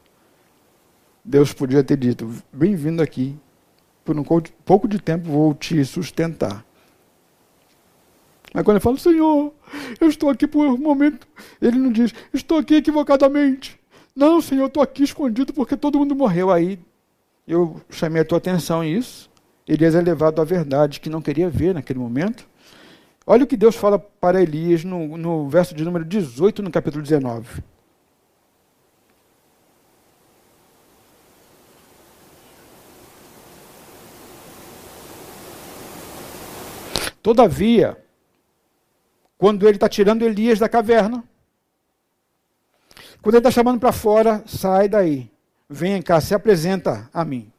[1.24, 3.38] Deus podia ter dito: bem-vindo aqui,
[4.04, 4.24] por um
[4.64, 6.64] pouco de tempo vou te sustentar.
[8.52, 9.52] Mas quando ele fala, Senhor,
[10.00, 11.26] eu estou aqui por um momento,
[11.62, 13.78] ele não diz, estou aqui equivocadamente.
[14.14, 16.50] Não, Senhor, estou aqui escondido porque todo mundo morreu.
[16.50, 16.78] Aí
[17.46, 19.30] eu chamei a tua atenção isso.
[19.66, 22.46] Elias é levado à verdade que não queria ver naquele momento.
[23.26, 27.02] Olha o que Deus fala para Elias no, no verso de número 18, no capítulo
[27.02, 27.62] 19.
[37.22, 37.96] Todavia,
[39.40, 41.24] quando ele está tirando Elias da caverna,
[43.22, 45.30] quando ele está chamando para fora, sai daí.
[45.66, 47.50] Venha cá, se apresenta a mim.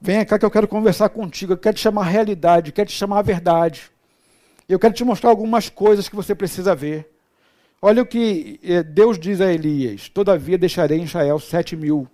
[0.00, 2.88] Venha cá que eu quero conversar contigo, eu quero te chamar a realidade, eu quero
[2.88, 3.88] te chamar a verdade.
[4.68, 7.08] Eu quero te mostrar algumas coisas que você precisa ver.
[7.80, 12.08] Olha o que eh, Deus diz a Elias: Todavia deixarei em Israel sete mil,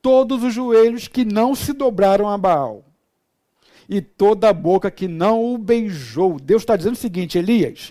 [0.00, 2.84] todos os joelhos que não se dobraram a Baal,
[3.88, 6.38] e toda a boca que não o beijou.
[6.38, 7.90] Deus está dizendo o seguinte, Elias,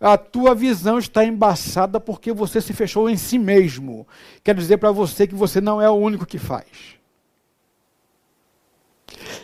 [0.00, 4.06] a tua visão está embaçada porque você se fechou em si mesmo.
[4.42, 6.96] Quero dizer para você que você não é o único que faz.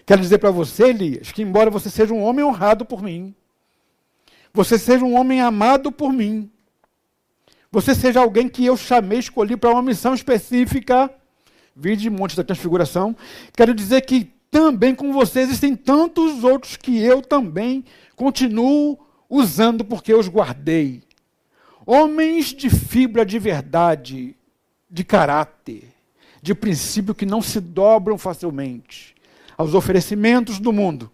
[0.07, 3.35] Quero dizer para você, Elias, que embora você seja um homem honrado por mim,
[4.53, 6.51] você seja um homem amado por mim,
[7.71, 11.11] você seja alguém que eu chamei, escolhi para uma missão específica,
[11.77, 13.15] vide Monte da Transfiguração,
[13.55, 17.85] quero dizer que também com você existem tantos outros que eu também
[18.17, 21.03] continuo usando porque eu os guardei.
[21.85, 24.37] Homens de fibra de verdade,
[24.91, 25.85] de caráter,
[26.43, 29.15] de princípio que não se dobram facilmente
[29.57, 31.11] aos oferecimentos do mundo.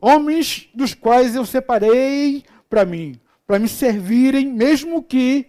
[0.00, 5.46] Homens dos quais eu separei para mim, para me servirem, mesmo que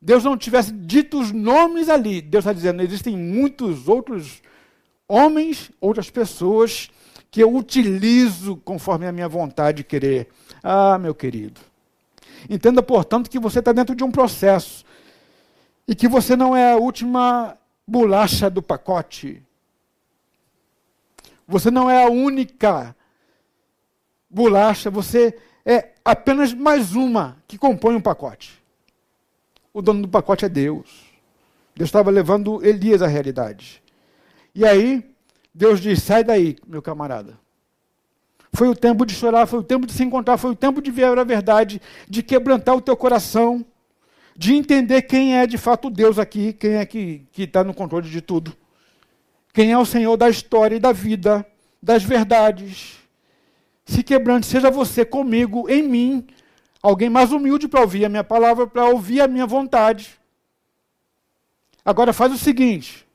[0.00, 2.20] Deus não tivesse dito os nomes ali.
[2.20, 4.42] Deus está dizendo: existem muitos outros
[5.06, 6.90] homens, outras pessoas
[7.30, 10.28] que eu utilizo conforme a minha vontade de querer.
[10.70, 11.58] Ah, meu querido.
[12.46, 14.84] Entenda, portanto, que você está dentro de um processo
[15.86, 17.56] e que você não é a última
[17.86, 19.42] bolacha do pacote.
[21.46, 22.94] Você não é a única
[24.28, 28.62] bolacha, você é apenas mais uma que compõe um pacote.
[29.72, 31.10] O dono do pacote é Deus.
[31.74, 33.82] Deus estava levando Elias à realidade.
[34.54, 35.02] E aí,
[35.54, 37.38] Deus diz: sai daí, meu camarada.
[38.58, 40.90] Foi o tempo de chorar, foi o tempo de se encontrar, foi o tempo de
[40.90, 43.64] ver a verdade, de quebrantar o teu coração,
[44.36, 48.20] de entender quem é de fato Deus aqui, quem é que está no controle de
[48.20, 48.52] tudo.
[49.54, 51.46] Quem é o Senhor da história e da vida,
[51.80, 52.96] das verdades.
[53.86, 56.26] Se quebrante, seja você comigo, em mim,
[56.82, 60.18] alguém mais humilde para ouvir a minha palavra, para ouvir a minha vontade.
[61.84, 63.06] Agora faz o seguinte: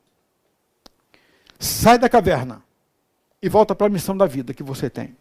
[1.58, 2.64] sai da caverna
[3.42, 5.14] e volta para a missão da vida que você tem.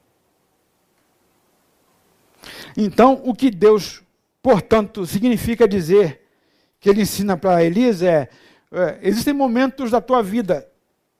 [2.75, 4.01] Então, o que Deus,
[4.41, 6.21] portanto, significa dizer
[6.79, 8.29] que ele ensina para Elias é,
[8.71, 10.67] é: existem momentos da tua vida,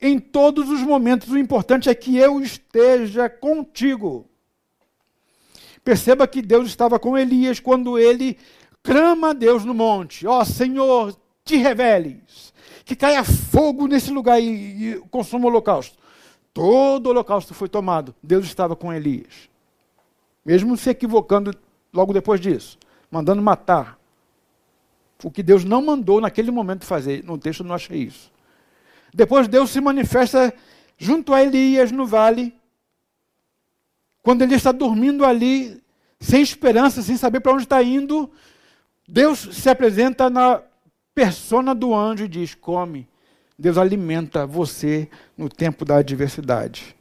[0.00, 4.28] em todos os momentos, o importante é que eu esteja contigo.
[5.82, 8.38] Perceba que Deus estava com Elias quando ele
[8.82, 12.52] clama a Deus no monte: Ó oh, Senhor, te reveles
[12.84, 15.96] que caia fogo nesse lugar e, e consuma o holocausto.
[16.52, 18.14] Todo o holocausto foi tomado.
[18.22, 19.48] Deus estava com Elias.
[20.44, 21.56] Mesmo se equivocando
[21.92, 22.78] logo depois disso,
[23.10, 23.98] mandando matar.
[25.22, 27.24] O que Deus não mandou naquele momento fazer.
[27.24, 28.30] No texto não achei isso.
[29.12, 30.52] Depois Deus se manifesta
[30.98, 32.54] junto a Elias no vale.
[34.22, 35.82] Quando ele está dormindo ali,
[36.20, 38.30] sem esperança, sem saber para onde está indo,
[39.06, 40.62] Deus se apresenta na
[41.14, 43.08] persona do anjo e diz: come.
[43.56, 46.96] Deus alimenta você no tempo da adversidade.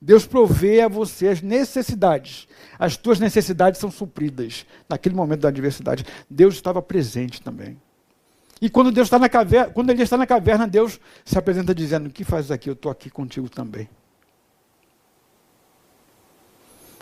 [0.00, 2.46] Deus provê a você as necessidades.
[2.78, 6.04] As tuas necessidades são supridas naquele momento da adversidade.
[6.28, 7.80] Deus estava presente também.
[8.60, 12.06] E quando Deus está na caverna, quando ele está na caverna, Deus se apresenta dizendo:
[12.06, 12.68] "O que fazes aqui?
[12.68, 13.88] Eu estou aqui contigo também."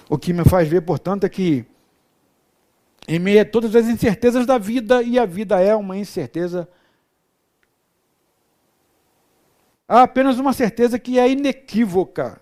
[0.09, 1.65] O que me faz ver, portanto, é que
[3.07, 6.69] em meio a todas as incertezas da vida, e a vida é uma incerteza,
[9.87, 12.41] há apenas uma certeza que é inequívoca: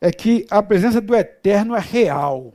[0.00, 2.52] é que a presença do Eterno é real.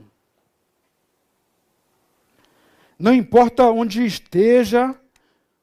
[2.98, 4.94] Não importa onde esteja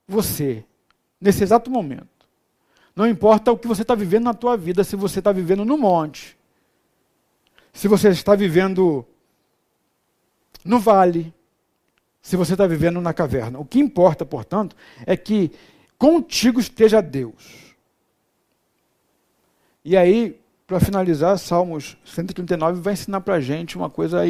[0.06, 0.64] você,
[1.20, 2.08] nesse exato momento.
[2.94, 5.78] Não importa o que você está vivendo na tua vida, se você está vivendo no
[5.78, 6.38] monte,
[7.72, 9.06] se você está vivendo
[10.64, 11.34] no vale,
[12.20, 13.58] se você está vivendo na caverna.
[13.58, 14.76] O que importa, portanto,
[15.06, 15.50] é que
[15.98, 17.74] contigo esteja Deus.
[19.84, 20.41] E aí,
[20.72, 24.20] para finalizar, Salmos 139 vai ensinar para a gente uma coisa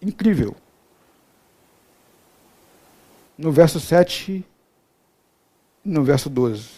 [0.00, 0.54] incrível.
[3.36, 4.44] No verso 7
[5.84, 6.68] e no verso 12.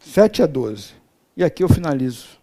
[0.00, 0.92] 7 a 12.
[1.34, 2.38] E aqui eu finalizo.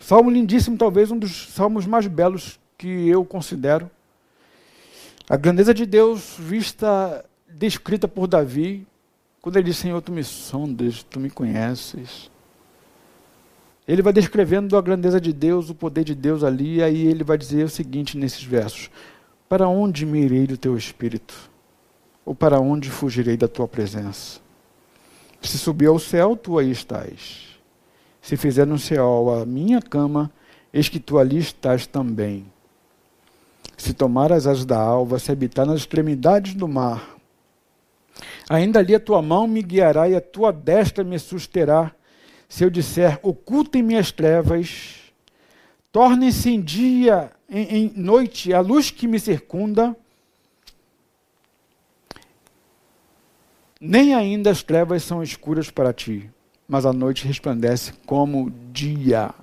[0.00, 3.88] Salmo lindíssimo, talvez um dos salmos mais belos que eu considero.
[5.30, 8.84] A grandeza de Deus vista, descrita por Davi,
[9.44, 12.30] quando ele diz: Senhor, tu me sondas, tu me conheces.
[13.86, 17.22] Ele vai descrevendo a grandeza de Deus, o poder de Deus ali, e aí ele
[17.22, 18.88] vai dizer o seguinte nesses versos:
[19.46, 21.34] Para onde me irei do teu espírito?
[22.24, 24.40] Ou para onde fugirei da tua presença?
[25.42, 27.58] Se subir ao céu, tu aí estás.
[28.22, 30.32] Se fizer no céu a minha cama,
[30.72, 32.46] eis que tu ali estás também.
[33.76, 37.13] Se tomar as asas da alva, se habitar nas extremidades do mar,
[38.48, 41.92] ainda ali a tua mão me guiará e a tua destra me susterá.
[42.48, 45.12] Se eu disser, ocultem-me as trevas,
[45.90, 49.96] tornem-se em dia, em, em noite, a luz que me circunda,
[53.80, 56.30] nem ainda as trevas são escuras para ti
[56.66, 59.34] mas a noite resplandece como dia.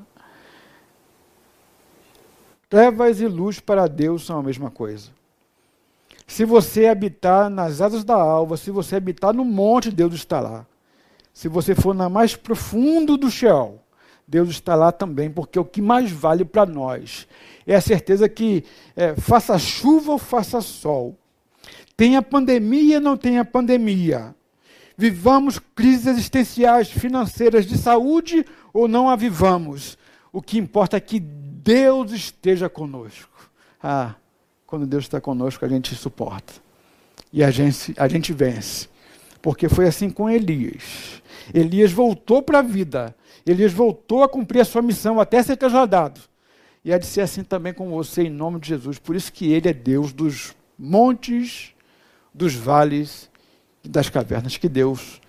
[2.70, 5.12] Trevas e luz para Deus são a mesma coisa.
[6.32, 10.66] Se você habitar nas asas da alva, se você habitar no monte, Deus está lá.
[11.34, 13.84] Se você for na mais profundo do Sheol,
[14.26, 17.28] Deus está lá também, porque o que mais vale para nós
[17.68, 18.64] é a certeza que
[18.96, 21.18] é, faça chuva ou faça sol,
[21.98, 24.34] tenha pandemia ou não tenha pandemia,
[24.98, 29.98] Vivamos crises existenciais, financeiras, de saúde ou não a vivamos.
[30.32, 33.52] O que importa é que Deus esteja conosco.
[33.82, 34.14] Ah,
[34.72, 36.54] quando Deus está conosco, a gente suporta.
[37.34, 38.88] E a gente, a gente vence.
[39.42, 41.22] Porque foi assim com Elias.
[41.54, 43.14] Elias voltou para a vida.
[43.46, 46.22] Elias voltou a cumprir a sua missão até ser trasladado.
[46.86, 48.98] E há de ser assim também com você, em nome de Jesus.
[48.98, 51.74] Por isso que Ele é Deus dos montes,
[52.34, 53.30] dos vales
[53.84, 54.56] e das cavernas.
[54.56, 55.20] Que Deus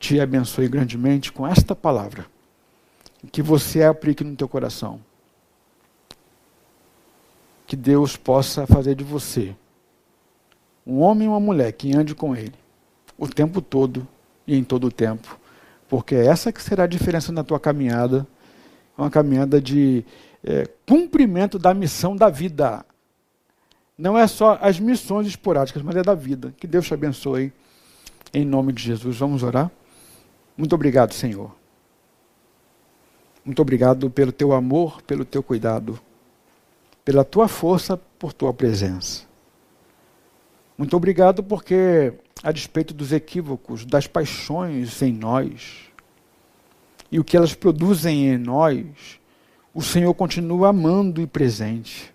[0.00, 2.26] te abençoe grandemente com esta palavra.
[3.30, 5.00] Que você aplique no teu coração.
[7.70, 9.54] Que Deus possa fazer de você
[10.84, 12.52] um homem e uma mulher que ande com Ele
[13.16, 14.08] o tempo todo
[14.44, 15.38] e em todo o tempo.
[15.88, 18.26] Porque é essa que será a diferença na tua caminhada.
[18.98, 20.04] Uma caminhada de
[20.42, 22.84] é, cumprimento da missão da vida.
[23.96, 26.52] Não é só as missões esporádicas, mas é da vida.
[26.58, 27.52] Que Deus te abençoe.
[28.34, 29.70] Em nome de Jesus, vamos orar?
[30.56, 31.54] Muito obrigado, Senhor.
[33.44, 36.00] Muito obrigado pelo teu amor, pelo teu cuidado,
[37.10, 39.24] pela tua força, por tua presença.
[40.78, 45.90] Muito obrigado porque, a despeito dos equívocos, das paixões em nós
[47.10, 49.18] e o que elas produzem em nós,
[49.74, 52.14] o Senhor continua amando e presente.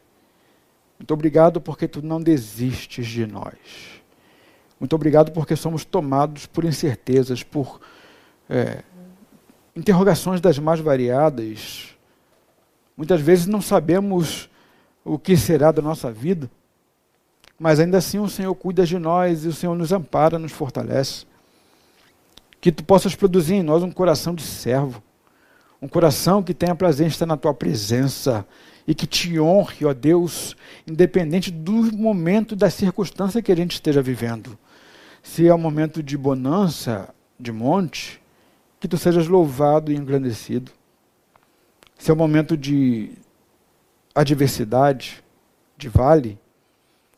[0.98, 4.00] Muito obrigado porque tu não desistes de nós.
[4.80, 7.82] Muito obrigado porque somos tomados por incertezas, por
[8.50, 8.82] é,
[9.76, 11.98] interrogações das mais variadas.
[12.96, 14.50] Muitas vezes não sabemos
[15.06, 16.50] o que será da nossa vida,
[17.60, 21.26] mas ainda assim o Senhor cuida de nós e o Senhor nos ampara, nos fortalece.
[22.60, 25.02] Que tu possas produzir em nós um coração de servo,
[25.80, 28.46] um coração que tenha prazer em estar na tua presença
[28.88, 30.56] e que te honre, ó Deus,
[30.88, 34.58] independente do momento, da circunstância que a gente esteja vivendo.
[35.22, 38.22] Se é um momento de bonança, de monte,
[38.80, 40.72] que tu sejas louvado e engrandecido.
[41.98, 43.12] Se é um momento de
[44.16, 45.24] adversidade,
[45.78, 46.40] de vale,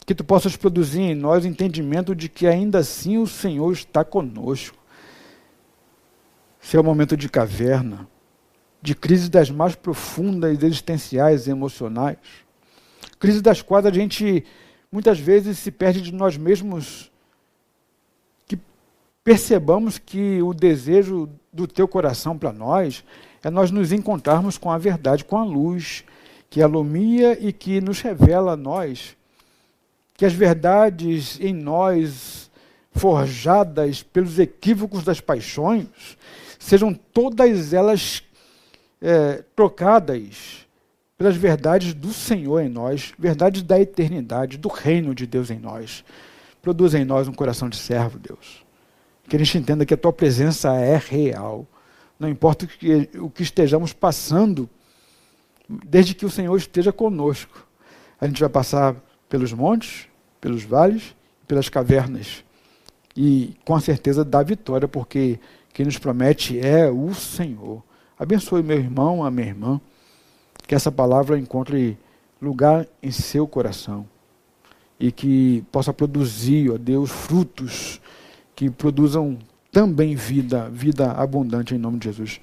[0.05, 4.77] que tu possas produzir em nós entendimento de que ainda assim o Senhor está conosco.
[6.59, 8.07] Se é um momento de caverna,
[8.81, 12.17] de crise das mais profundas, existenciais e emocionais,
[13.19, 14.43] crise das quais a gente
[14.91, 17.11] muitas vezes se perde de nós mesmos
[19.27, 23.03] percebamos que o desejo do teu coração para nós
[23.43, 26.05] é nós nos encontrarmos com a verdade, com a luz
[26.49, 29.15] que alumia e que nos revela a nós
[30.15, 32.49] que as verdades em nós
[32.91, 36.17] forjadas pelos equívocos das paixões
[36.57, 38.23] sejam todas elas
[38.99, 40.65] é, trocadas
[41.17, 46.03] pelas verdades do Senhor em nós, verdades da eternidade, do reino de Deus em nós.
[46.61, 48.67] Produz em nós um coração de servo, Deus
[49.27, 51.67] que a gente entenda que a tua presença é real.
[52.19, 54.69] Não importa o que, o que estejamos passando,
[55.67, 57.67] desde que o Senhor esteja conosco.
[58.19, 58.95] A gente vai passar
[59.29, 60.07] pelos montes,
[60.39, 61.15] pelos vales,
[61.47, 62.43] pelas cavernas.
[63.15, 65.39] e com certeza da vitória, porque
[65.73, 67.81] quem nos promete é o Senhor.
[68.17, 69.81] Abençoe meu irmão, a minha irmã,
[70.67, 71.97] que essa palavra encontre
[72.39, 74.07] lugar em seu coração
[74.99, 77.99] e que possa produzir, ó Deus, frutos
[78.55, 79.37] que produzam
[79.71, 82.41] também vida, vida abundante em nome de Jesus.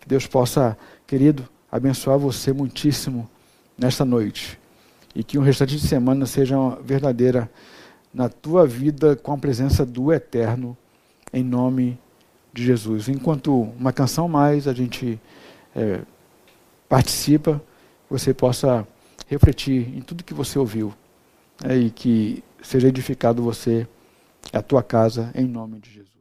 [0.00, 3.28] Que Deus possa, querido, abençoar você muitíssimo
[3.76, 4.58] nesta noite
[5.14, 7.50] e que o restante de semana seja verdadeira
[8.12, 10.76] na tua vida com a presença do Eterno,
[11.32, 11.98] em nome
[12.52, 13.08] de Jesus.
[13.08, 15.20] Enquanto uma canção mais a gente
[15.74, 16.00] é,
[16.88, 17.62] participa,
[18.08, 18.86] você possa
[19.26, 20.94] refletir em tudo que você ouviu
[21.62, 23.86] né, e que seja edificado você,
[24.52, 26.15] a tua casa, em nome de Jesus.